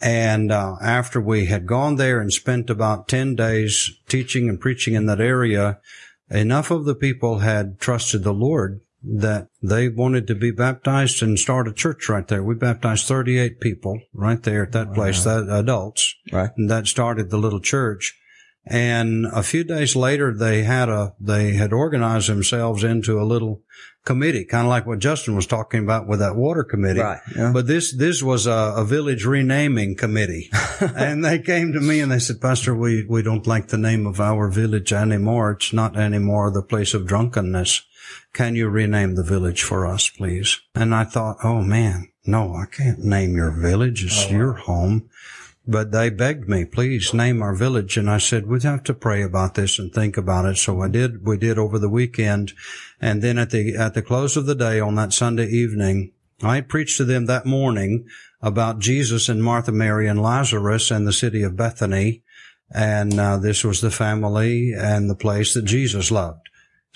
And 0.00 0.52
uh, 0.52 0.76
after 0.80 1.20
we 1.20 1.46
had 1.46 1.66
gone 1.66 1.96
there 1.96 2.20
and 2.20 2.32
spent 2.32 2.70
about 2.70 3.08
10 3.08 3.34
days 3.34 3.90
teaching 4.08 4.48
and 4.48 4.60
preaching 4.60 4.94
in 4.94 5.06
that 5.06 5.20
area, 5.20 5.80
enough 6.30 6.70
of 6.70 6.84
the 6.84 6.94
people 6.94 7.40
had 7.40 7.80
trusted 7.80 8.22
the 8.22 8.34
Lord 8.34 8.80
that 9.02 9.48
they 9.62 9.88
wanted 9.88 10.26
to 10.26 10.34
be 10.34 10.50
baptized 10.50 11.22
and 11.22 11.38
start 11.38 11.68
a 11.68 11.72
church 11.72 12.08
right 12.08 12.26
there. 12.26 12.42
We 12.42 12.54
baptized 12.54 13.06
38 13.06 13.60
people 13.60 14.00
right 14.12 14.42
there 14.42 14.64
at 14.64 14.72
that 14.72 14.92
place, 14.92 15.24
that 15.24 15.48
adults. 15.48 16.14
Right. 16.32 16.50
And 16.56 16.68
that 16.70 16.86
started 16.86 17.30
the 17.30 17.38
little 17.38 17.60
church. 17.60 18.18
And 18.66 19.24
a 19.26 19.42
few 19.42 19.64
days 19.64 19.96
later, 19.96 20.34
they 20.34 20.62
had 20.64 20.90
a, 20.90 21.14
they 21.18 21.54
had 21.54 21.72
organized 21.72 22.28
themselves 22.28 22.84
into 22.84 23.18
a 23.18 23.24
little 23.24 23.62
committee, 24.04 24.44
kind 24.44 24.66
of 24.66 24.70
like 24.70 24.86
what 24.86 24.98
Justin 24.98 25.36
was 25.36 25.46
talking 25.46 25.82
about 25.82 26.06
with 26.06 26.18
that 26.18 26.36
water 26.36 26.64
committee. 26.64 27.00
Right. 27.00 27.20
Yeah. 27.34 27.52
But 27.52 27.66
this, 27.66 27.96
this 27.96 28.22
was 28.22 28.46
a, 28.46 28.74
a 28.76 28.84
village 28.84 29.24
renaming 29.24 29.96
committee. 29.96 30.50
and 30.80 31.24
they 31.24 31.38
came 31.38 31.72
to 31.72 31.80
me 31.80 32.00
and 32.00 32.12
they 32.12 32.18
said, 32.18 32.42
Pastor, 32.42 32.74
we, 32.74 33.06
we 33.08 33.22
don't 33.22 33.46
like 33.46 33.68
the 33.68 33.78
name 33.78 34.06
of 34.06 34.20
our 34.20 34.50
village 34.50 34.92
anymore. 34.92 35.52
It's 35.52 35.72
not 35.72 35.96
anymore 35.96 36.50
the 36.50 36.62
place 36.62 36.92
of 36.92 37.06
drunkenness. 37.06 37.82
Can 38.38 38.54
you 38.54 38.68
rename 38.68 39.16
the 39.16 39.24
village 39.24 39.64
for 39.64 39.84
us, 39.84 40.08
please? 40.08 40.60
And 40.72 40.94
I 40.94 41.02
thought, 41.02 41.38
oh 41.42 41.60
man, 41.60 42.12
no, 42.24 42.54
I 42.54 42.66
can't 42.66 43.00
name 43.00 43.34
your 43.34 43.50
village. 43.50 44.04
It's 44.04 44.26
oh, 44.26 44.30
your 44.30 44.52
home. 44.52 45.10
But 45.66 45.90
they 45.90 46.08
begged 46.08 46.48
me, 46.48 46.64
please 46.64 47.12
name 47.12 47.42
our 47.42 47.56
village. 47.56 47.96
And 47.96 48.08
I 48.08 48.18
said, 48.18 48.46
we'd 48.46 48.62
have 48.62 48.84
to 48.84 48.94
pray 48.94 49.22
about 49.22 49.56
this 49.56 49.80
and 49.80 49.92
think 49.92 50.16
about 50.16 50.44
it. 50.44 50.56
So 50.56 50.80
I 50.82 50.86
did, 50.86 51.26
we 51.26 51.36
did 51.36 51.58
over 51.58 51.80
the 51.80 51.88
weekend. 51.88 52.52
And 53.00 53.22
then 53.22 53.38
at 53.38 53.50
the, 53.50 53.74
at 53.74 53.94
the 53.94 54.02
close 54.02 54.36
of 54.36 54.46
the 54.46 54.54
day 54.54 54.78
on 54.78 54.94
that 54.94 55.12
Sunday 55.12 55.48
evening, 55.48 56.12
I 56.40 56.60
preached 56.60 56.98
to 56.98 57.04
them 57.04 57.26
that 57.26 57.44
morning 57.44 58.06
about 58.40 58.78
Jesus 58.78 59.28
and 59.28 59.42
Martha, 59.42 59.72
Mary, 59.72 60.06
and 60.06 60.22
Lazarus 60.22 60.92
and 60.92 61.08
the 61.08 61.12
city 61.12 61.42
of 61.42 61.56
Bethany. 61.56 62.22
And 62.72 63.18
uh, 63.18 63.38
this 63.38 63.64
was 63.64 63.80
the 63.80 63.90
family 63.90 64.74
and 64.78 65.10
the 65.10 65.16
place 65.16 65.54
that 65.54 65.64
Jesus 65.64 66.12
loved. 66.12 66.47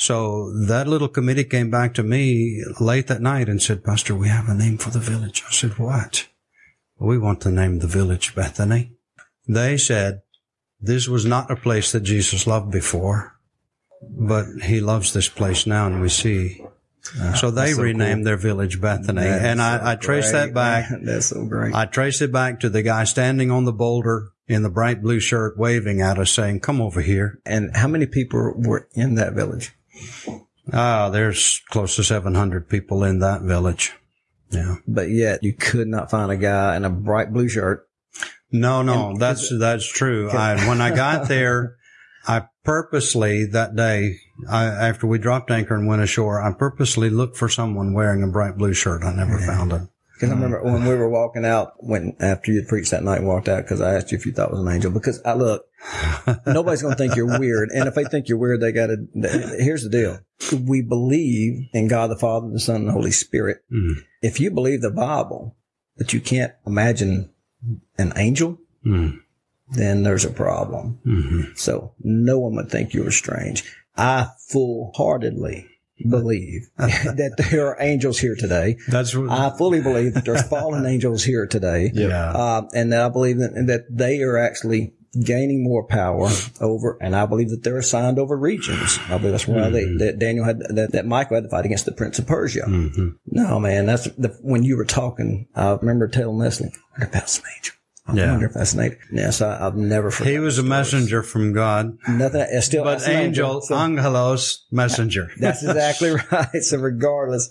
So 0.03 0.51
that 0.67 0.89
little 0.89 1.07
committee 1.07 1.45
came 1.45 1.71
back 1.71 1.95
to 1.95 2.03
me 2.03 2.65
late 2.81 3.07
that 3.07 3.23
night 3.23 3.49
and 3.49 3.63
said, 3.63 3.85
Pastor, 3.85 4.17
we 4.17 4.27
have 4.27 4.49
a 4.49 4.55
name 4.55 4.77
for 4.77 4.91
the 4.91 4.99
village. 4.99 5.45
I 5.49 5.53
said, 5.53 5.79
what? 5.79 6.27
We 6.99 7.19
want 7.19 7.41
to 7.43 7.53
name 7.53 7.79
the 7.79 7.87
village 7.87 8.35
Bethany. 8.35 8.95
They 9.47 9.77
said, 9.77 10.23
this 10.81 11.07
was 11.07 11.25
not 11.25 11.53
a 11.53 11.57
place 11.57 11.93
that 11.93 12.01
Jesus 12.01 12.49
loved 12.49 12.73
before, 12.73 13.39
but 14.03 14.47
he 14.65 14.81
loves 14.81 15.13
this 15.13 15.29
place 15.29 15.69
now 15.69 15.87
and 15.87 16.01
we 16.01 16.09
see. 16.09 16.67
Uh, 17.21 17.35
so 17.35 17.53
they 17.53 17.71
so 17.71 17.83
renamed 17.83 18.23
cool. 18.23 18.25
their 18.25 18.37
village 18.37 18.81
Bethany. 18.81 19.21
That's 19.21 19.45
and 19.45 19.63
I, 19.63 19.79
so 19.79 19.87
I 19.87 19.95
traced 19.95 20.33
that 20.33 20.53
back. 20.53 20.87
That's 21.03 21.27
so 21.27 21.47
great. 21.47 21.77
I 21.77 21.87
traced 21.87 22.23
it 22.23 22.33
back 22.33 22.59
to 22.61 22.69
the 22.69 22.83
guy 22.83 23.05
standing 23.05 23.53
on 23.53 23.67
the 23.67 23.73
boulder 23.73 24.33
in 24.49 24.65
the 24.65 24.71
bright 24.71 25.01
blue 25.01 25.21
shirt 25.21 25.57
waving 25.57 26.01
at 26.01 26.19
us 26.19 26.33
saying, 26.33 26.59
come 26.59 26.81
over 26.81 27.03
here. 27.03 27.41
And 27.47 27.77
how 27.77 27.87
many 27.87 28.07
people 28.07 28.55
were 28.57 28.89
in 28.95 29.15
that 29.15 29.35
village? 29.35 29.73
Ah, 30.73 31.11
there's 31.11 31.61
close 31.71 31.97
to 31.97 32.05
700 32.05 32.69
people 32.69 33.05
in 33.05 33.19
that 33.19 33.43
village. 33.43 33.93
Yeah. 34.51 34.77
But 34.87 35.11
yet 35.11 35.43
you 35.43 35.55
could 35.55 35.89
not 35.89 36.11
find 36.11 36.31
a 36.31 36.37
guy 36.37 36.77
in 36.77 36.85
a 36.85 36.91
bright 36.91 37.33
blue 37.33 37.49
shirt. 37.49 37.89
No, 38.51 38.83
no, 38.83 39.11
and 39.11 39.21
that's, 39.21 39.51
that's 39.59 39.87
true. 39.87 40.31
I, 40.31 40.69
when 40.69 40.81
I 40.81 40.95
got 40.95 41.29
there, 41.29 41.77
I 42.27 42.45
purposely 42.65 43.47
that 43.47 43.75
day, 43.75 44.17
I, 44.49 44.67
after 44.67 45.07
we 45.07 45.19
dropped 45.19 45.51
anchor 45.51 45.75
and 45.75 45.89
went 45.89 46.03
ashore, 46.03 46.41
I 46.41 46.53
purposely 46.53 47.11
looked 47.11 47.37
for 47.37 47.49
someone 47.49 47.95
wearing 47.95 48.23
a 48.23 48.29
bright 48.29 48.57
blue 48.57 48.75
shirt. 48.75 49.03
I 49.03 49.13
never 49.15 49.41
yeah. 49.41 49.47
found 49.47 49.73
it. 49.73 49.83
Because 50.23 50.35
I 50.35 50.41
remember 50.41 50.63
when 50.63 50.85
we 50.85 50.95
were 50.95 51.09
walking 51.09 51.45
out, 51.45 51.73
when 51.79 52.15
after 52.21 52.53
you 52.53 52.63
preached 52.63 52.93
that 52.93 53.03
night 53.03 53.19
and 53.19 53.27
walked 53.27 53.49
out, 53.49 53.65
because 53.65 53.81
I 53.81 53.97
asked 53.97 54.13
you 54.13 54.19
if 54.19 54.25
you 54.25 54.31
thought 54.31 54.51
it 54.51 54.53
was 54.53 54.61
an 54.61 54.69
angel. 54.69 54.93
Because 54.93 55.21
I 55.25 55.35
look, 55.35 55.67
nobody's 56.47 56.81
going 56.81 56.95
to 56.95 56.97
think 56.97 57.17
you're 57.17 57.41
weird, 57.41 57.71
and 57.71 57.89
if 57.89 57.97
they 57.97 58.05
think 58.05 58.29
you're 58.29 58.39
weird, 58.39 58.61
they 58.61 58.71
got 58.71 58.87
to. 58.87 59.09
Here's 59.59 59.83
the 59.83 59.91
deal: 59.91 60.21
we 60.65 60.81
believe 60.81 61.69
in 61.73 61.89
God 61.89 62.09
the 62.09 62.17
Father, 62.17 62.49
the 62.51 62.61
Son, 62.61 62.77
and 62.77 62.89
the 62.89 62.93
Holy 62.93 63.11
Spirit. 63.11 63.65
Mm. 63.73 63.95
If 64.23 64.39
you 64.39 64.53
believe 64.53 64.81
the 64.81 64.93
Bible, 64.93 65.57
but 65.99 66.13
you 66.13 66.21
can't 66.21 66.53
imagine 66.65 67.29
an 67.99 68.13
angel, 68.15 68.59
mm. 68.87 69.19
then 69.71 70.05
there's 70.05 70.25
a 70.25 70.31
problem. 70.31 71.01
So 71.57 71.95
no 71.99 72.39
one 72.39 72.55
would 72.55 72.71
think 72.71 72.95
you 72.95 73.03
were 73.03 73.11
strange. 73.11 73.65
I 73.97 74.29
full 74.39 74.93
heartedly 74.95 75.67
believe 76.09 76.69
that 76.77 77.47
there 77.51 77.67
are 77.69 77.77
angels 77.81 78.19
here 78.19 78.37
today. 78.37 78.77
That's 78.89 79.15
what, 79.15 79.31
I 79.31 79.57
fully 79.57 79.81
believe 79.81 80.15
that 80.15 80.25
there's 80.25 80.43
fallen 80.49 80.87
angels 80.87 81.25
here 81.25 81.47
today. 81.47 81.91
yeah. 81.95 82.31
Uh, 82.33 82.69
and 82.75 82.93
that 82.93 83.03
I 83.03 83.09
believe 83.09 83.39
that, 83.39 83.53
that 83.67 83.85
they 83.91 84.23
are 84.23 84.37
actually 84.37 84.95
gaining 85.25 85.63
more 85.63 85.85
power 85.87 86.31
over, 86.61 86.97
and 87.03 87.15
I 87.15 87.27
believe 87.27 87.51
that 87.51 87.63
they're 87.63 87.77
assigned 87.77 88.19
over 88.19 88.35
regions. 88.37 88.99
I 89.09 89.19
believe 89.19 89.33
that's 89.33 89.47
why 89.47 89.69
they, 89.69 89.85
that 89.85 90.19
Daniel 90.19 90.45
had, 90.47 90.61
that, 90.61 90.93
that 90.93 91.05
Michael 91.07 91.35
had 91.37 91.45
to 91.45 91.51
fight 91.51 91.67
against 91.67 91.85
the 91.85 91.93
Prince 91.93 92.19
of 92.19 92.27
Persia. 92.27 92.65
No, 93.27 93.61
man, 93.61 93.85
that's 93.85 94.05
the, 94.13 94.29
when 94.41 94.63
you 94.63 94.77
were 94.77 94.87
talking, 94.87 95.49
I 95.55 95.73
remember 95.73 96.09
telling 96.09 96.39
Leslie, 96.39 96.69
I 96.69 96.79
wonder 96.93 97.07
if 97.07 97.13
that's 97.13 97.43
angel. 97.57 97.75
I 98.07 98.15
Yeah. 98.15 98.31
wonder 98.33 98.47
if 98.47 98.55
that's 98.55 98.73
an 98.75 98.81
angel. 98.81 98.99
Yes, 99.13 99.41
I, 99.41 99.65
I've 99.65 99.77
never 99.77 100.11
he 100.11 100.39
was 100.41 100.59
a 100.59 100.63
messenger 100.65 101.23
from 101.23 101.53
God, 101.53 101.97
Nothing, 102.09 102.45
it's 102.51 102.67
still, 102.67 102.83
but 102.85 102.95
that's 102.99 103.07
an 103.07 103.13
angel, 103.17 103.61
So- 103.61 103.77
angelos, 103.77 104.65
messenger. 104.73 105.31
that's 105.39 105.63
exactly 105.63 106.11
right. 106.33 106.63
So 106.63 106.79
regardless, 106.79 107.49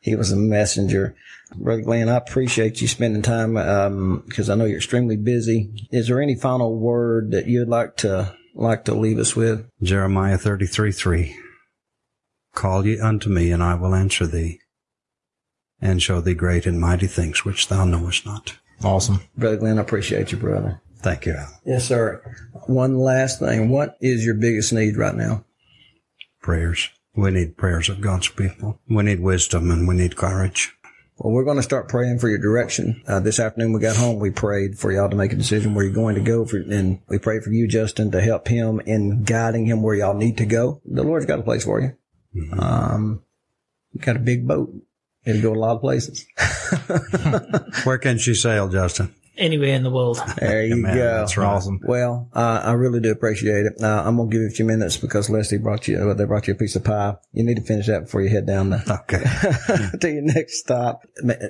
he 0.00 0.16
was 0.16 0.32
a 0.32 0.36
messenger. 0.36 1.14
Brother 1.54 1.82
Glenn, 1.82 2.08
I 2.08 2.16
appreciate 2.16 2.80
you 2.80 2.88
spending 2.88 3.22
time 3.22 3.56
um, 3.56 4.24
because 4.26 4.50
I 4.50 4.56
know 4.56 4.64
you're 4.64 4.78
extremely 4.78 5.16
busy. 5.16 5.70
Is 5.92 6.08
there 6.08 6.20
any 6.20 6.34
final 6.34 6.76
word 6.76 7.30
that 7.30 7.46
you'd 7.46 7.68
like 7.68 7.96
to 7.98 8.34
like 8.56 8.84
to 8.86 8.94
leave 8.94 9.18
us 9.18 9.36
with? 9.36 9.64
Jeremiah 9.80 10.38
33 10.38 10.90
3. 10.90 11.36
Call 12.54 12.84
ye 12.86 12.98
unto 12.98 13.28
me, 13.30 13.52
and 13.52 13.62
I 13.62 13.74
will 13.74 13.94
answer 13.94 14.26
thee, 14.26 14.58
and 15.80 16.02
show 16.02 16.20
thee 16.20 16.34
great 16.34 16.66
and 16.66 16.80
mighty 16.80 17.06
things 17.06 17.44
which 17.44 17.68
thou 17.68 17.84
knowest 17.84 18.26
not. 18.26 18.58
Awesome. 18.82 19.20
Brother 19.36 19.56
Glenn, 19.56 19.78
I 19.78 19.82
appreciate 19.82 20.32
you, 20.32 20.38
brother. 20.38 20.80
Thank 20.98 21.26
you. 21.26 21.38
Yes, 21.64 21.86
sir. 21.86 22.22
One 22.66 22.98
last 22.98 23.38
thing. 23.38 23.68
What 23.68 23.96
is 24.00 24.24
your 24.24 24.34
biggest 24.34 24.72
need 24.72 24.96
right 24.96 25.14
now? 25.14 25.44
Prayers. 26.40 26.88
We 27.14 27.30
need 27.30 27.56
prayers 27.56 27.88
of 27.88 28.00
God's 28.00 28.28
people. 28.28 28.80
We 28.88 29.02
need 29.02 29.20
wisdom 29.20 29.70
and 29.70 29.86
we 29.86 29.94
need 29.94 30.16
courage. 30.16 30.74
Well, 31.18 31.32
we're 31.32 31.44
going 31.44 31.58
to 31.58 31.62
start 31.62 31.88
praying 31.88 32.18
for 32.18 32.28
your 32.28 32.38
direction. 32.38 33.02
Uh, 33.06 33.20
this 33.20 33.38
afternoon 33.38 33.72
we 33.72 33.80
got 33.80 33.96
home, 33.96 34.18
we 34.18 34.30
prayed 34.30 34.78
for 34.78 34.90
y'all 34.90 35.08
to 35.08 35.14
make 35.14 35.32
a 35.32 35.36
decision 35.36 35.74
where 35.74 35.84
you're 35.84 35.94
going 35.94 36.16
to 36.16 36.20
go 36.20 36.44
for, 36.44 36.56
and 36.56 37.00
we 37.08 37.18
prayed 37.18 37.44
for 37.44 37.50
you, 37.50 37.68
Justin, 37.68 38.10
to 38.10 38.20
help 38.20 38.48
him 38.48 38.80
in 38.80 39.22
guiding 39.22 39.66
him 39.66 39.82
where 39.82 39.94
y'all 39.94 40.14
need 40.14 40.38
to 40.38 40.46
go. 40.46 40.80
The 40.84 41.04
Lord's 41.04 41.26
got 41.26 41.38
a 41.38 41.44
place 41.44 41.64
for 41.64 41.80
you. 41.80 41.96
Um, 42.58 43.22
you 43.92 44.00
got 44.00 44.16
a 44.16 44.20
big 44.20 44.48
boat. 44.48 44.74
It'll 45.24 45.42
go 45.42 45.52
a 45.52 45.60
lot 45.60 45.76
of 45.76 45.80
places. 45.80 46.26
Where 47.84 47.98
can 47.98 48.18
she 48.18 48.34
sail, 48.34 48.68
Justin? 48.68 49.14
Anywhere 49.36 49.74
in 49.74 49.82
the 49.82 49.90
world. 49.90 50.20
There 50.38 50.64
you 50.64 50.76
Man, 50.76 50.94
go. 50.96 51.02
that's. 51.18 51.36
Awesome. 51.36 51.80
Well, 51.82 52.28
uh, 52.34 52.60
I 52.64 52.72
really 52.72 53.00
do 53.00 53.10
appreciate 53.10 53.66
it. 53.66 53.72
Uh, 53.82 54.04
I'm 54.06 54.16
gonna 54.16 54.30
give 54.30 54.42
you 54.42 54.46
a 54.46 54.50
few 54.50 54.64
minutes 54.64 54.96
because 54.96 55.28
Leslie 55.28 55.58
brought 55.58 55.88
you. 55.88 55.98
Uh, 55.98 56.14
they 56.14 56.24
brought 56.24 56.46
you 56.46 56.54
a 56.54 56.56
piece 56.56 56.76
of 56.76 56.84
pie. 56.84 57.16
You 57.32 57.44
need 57.44 57.56
to 57.56 57.62
finish 57.62 57.88
that 57.88 58.02
before 58.04 58.22
you 58.22 58.28
head 58.28 58.46
down 58.46 58.70
to, 58.70 59.00
Okay. 59.02 59.24
to 60.00 60.08
your 60.12 60.22
next 60.22 60.58
stop. 60.60 61.02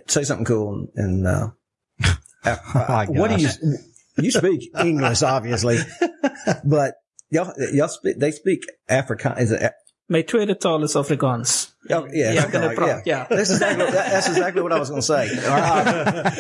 Say 0.07 0.25
something 0.25 0.47
cool 0.47 0.87
and. 0.95 1.27
Uh, 1.27 1.49
my 2.75 3.07
what 3.09 3.31
do 3.31 3.43
you? 3.43 3.49
You 4.17 4.31
speak 4.31 4.71
English, 4.79 5.23
obviously, 5.23 5.79
but 6.65 6.95
y'all 7.31 7.53
y'all 7.73 7.89
speak. 7.89 8.19
They 8.19 8.31
speak 8.31 8.65
Afrikaans. 8.89 9.51
My 10.09 10.23
tweede 10.23 10.59
taal 10.61 10.83
is 10.85 10.95
Afrikaans. 10.95 11.73
Y'all, 11.89 12.07
yeah, 12.13 12.33
Yeah, 12.33 12.51
gonna 12.51 12.75
pro- 12.75 13.01
yeah. 13.07 13.27
That's 13.29 13.51
exactly 13.51 13.91
that's 13.91 14.29
exactly 14.29 14.63
what 14.63 14.73
I 14.73 14.79
was 14.79 14.89
going 14.91 15.01
to 15.03 15.07
say. 15.07 15.29
All 15.49 15.57
right. 15.57 16.33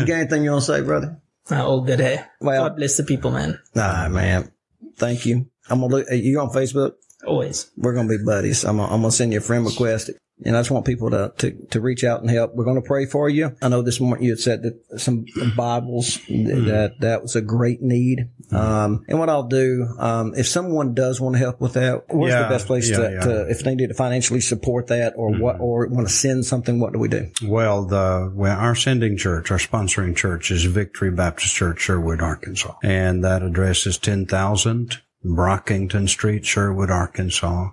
You 0.00 0.06
got 0.06 0.16
anything 0.16 0.44
you 0.44 0.50
want 0.52 0.64
to 0.64 0.72
say, 0.72 0.80
brother? 0.82 1.20
Uh, 1.50 1.66
all 1.66 1.80
good, 1.82 2.00
hey? 2.00 2.24
Well- 2.40 2.68
God 2.68 2.76
bless 2.76 2.96
the 2.96 3.02
people, 3.04 3.30
man. 3.30 3.58
Nah, 3.74 4.08
man. 4.08 4.50
Thank 4.96 5.26
you. 5.26 5.46
I'm 5.70 5.80
gonna 5.80 5.94
look. 5.94 6.06
You 6.10 6.40
on 6.40 6.48
Facebook? 6.50 6.92
Always. 7.26 7.70
We're 7.76 7.94
gonna 7.94 8.08
be 8.08 8.22
buddies. 8.24 8.64
I'm 8.64 8.76
gonna, 8.76 8.92
I'm 8.92 9.00
gonna 9.00 9.12
send 9.12 9.32
you 9.32 9.38
a 9.38 9.42
friend 9.42 9.66
request. 9.66 10.10
And 10.44 10.56
I 10.56 10.60
just 10.60 10.70
want 10.70 10.86
people 10.86 11.10
to, 11.10 11.32
to, 11.38 11.50
to 11.70 11.80
reach 11.80 12.04
out 12.04 12.20
and 12.20 12.30
help. 12.30 12.54
We're 12.54 12.62
going 12.64 12.80
to 12.80 12.86
pray 12.86 13.06
for 13.06 13.28
you. 13.28 13.56
I 13.60 13.66
know 13.66 13.82
this 13.82 13.98
morning 13.98 14.24
you 14.24 14.30
had 14.30 14.38
said 14.38 14.62
that 14.62 15.00
some 15.00 15.26
Bibles, 15.56 16.20
that, 16.28 16.94
that 17.00 17.22
was 17.22 17.34
a 17.34 17.40
great 17.40 17.82
need. 17.82 18.30
Um, 18.52 19.04
and 19.08 19.18
what 19.18 19.28
I'll 19.28 19.48
do, 19.48 19.88
um, 19.98 20.34
if 20.36 20.46
someone 20.46 20.94
does 20.94 21.20
want 21.20 21.34
to 21.34 21.40
help 21.40 21.60
with 21.60 21.72
that, 21.72 22.04
where's 22.08 22.32
Yeah, 22.32 22.44
the 22.44 22.50
best 22.50 22.68
place 22.68 22.88
yeah, 22.88 22.96
to, 22.98 23.02
yeah. 23.02 23.20
to, 23.20 23.48
if 23.50 23.64
they 23.64 23.74
need 23.74 23.88
to 23.88 23.94
financially 23.94 24.40
support 24.40 24.86
that 24.86 25.14
or 25.16 25.36
what, 25.36 25.58
or 25.58 25.88
want 25.88 26.06
to 26.06 26.14
send 26.14 26.46
something, 26.46 26.78
what 26.78 26.92
do 26.92 27.00
we 27.00 27.08
do? 27.08 27.32
Well, 27.42 27.86
the 27.86 28.30
well, 28.32 28.56
our 28.56 28.76
sending 28.76 29.16
church, 29.16 29.50
our 29.50 29.58
sponsoring 29.58 30.14
church 30.14 30.52
is 30.52 30.62
Victory 30.66 31.10
Baptist 31.10 31.52
Church, 31.52 31.80
Sherwood, 31.80 32.22
Arkansas, 32.22 32.76
and 32.84 33.24
that 33.24 33.42
address 33.42 33.86
is 33.88 33.98
ten 33.98 34.24
thousand 34.24 35.00
Brockington 35.24 36.08
Street, 36.08 36.46
Sherwood, 36.46 36.90
Arkansas, 36.90 37.70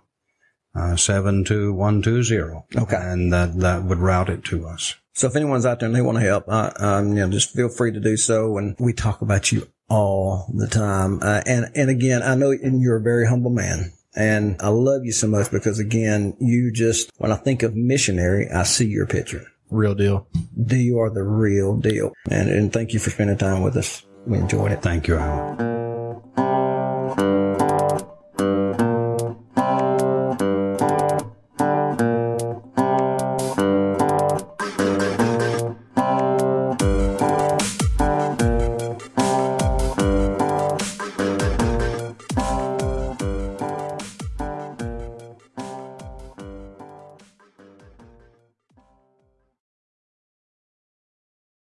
uh, 0.76 0.96
seven 0.96 1.44
two 1.44 1.74
one 1.74 2.02
two 2.02 2.24
zero. 2.24 2.66
Okay. 2.76 2.98
and 2.98 3.32
that 3.32 3.58
that 3.60 3.84
would 3.84 4.00
route 4.00 4.30
it 4.30 4.44
to 4.46 4.68
us. 4.68 4.96
So 5.14 5.28
if 5.28 5.36
anyone's 5.38 5.66
out 5.66 5.80
there 5.80 5.88
and 5.88 5.96
they 5.96 6.02
want 6.02 6.18
to 6.18 6.24
help, 6.24 6.44
uh, 6.50 6.72
um, 6.78 7.10
you 7.10 7.16
know, 7.16 7.30
just 7.30 7.52
feel 7.52 7.70
free 7.70 7.94
to 7.94 8.02
do 8.02 8.18
so. 8.18 8.58
And 8.58 8.76
we 8.80 8.92
talk 8.92 9.22
about 9.22 9.50
you 9.52 9.70
all 9.90 10.52
the 10.54 10.68
time. 10.68 11.20
Uh, 11.22 11.42
and, 11.46 11.72
and 11.74 11.90
again, 11.90 12.22
I 12.22 12.36
know 12.36 12.52
you're 12.52 12.98
a 12.98 13.02
very 13.02 13.26
humble 13.26 13.52
man. 13.52 13.94
And 14.18 14.58
I 14.62 14.68
love 14.68 15.06
you 15.06 15.14
so 15.14 15.28
much 15.28 15.52
because 15.52 15.80
again, 15.80 16.36
you 16.42 16.70
just, 16.70 17.12
when 17.18 17.32
I 17.32 17.36
think 17.36 17.64
of 17.64 17.76
missionary, 17.76 18.50
I 18.50 18.64
see 18.64 18.88
your 18.88 19.08
picture. 19.08 19.46
Real 19.70 19.96
deal. 19.96 20.28
You 20.68 21.00
are 21.00 21.10
the 21.10 21.24
real 21.24 21.78
deal. 21.78 22.12
And, 22.30 22.50
and 22.50 22.74
thank 22.74 22.92
you 22.92 23.00
for 23.00 23.10
spending 23.10 23.38
time 23.38 23.62
with 23.62 23.78
us. 23.78 24.06
We 24.26 24.38
enjoyed 24.38 24.74
it. 24.74 24.82
Thank 24.82 25.08
you, 25.08 25.16
Al. 25.16 25.75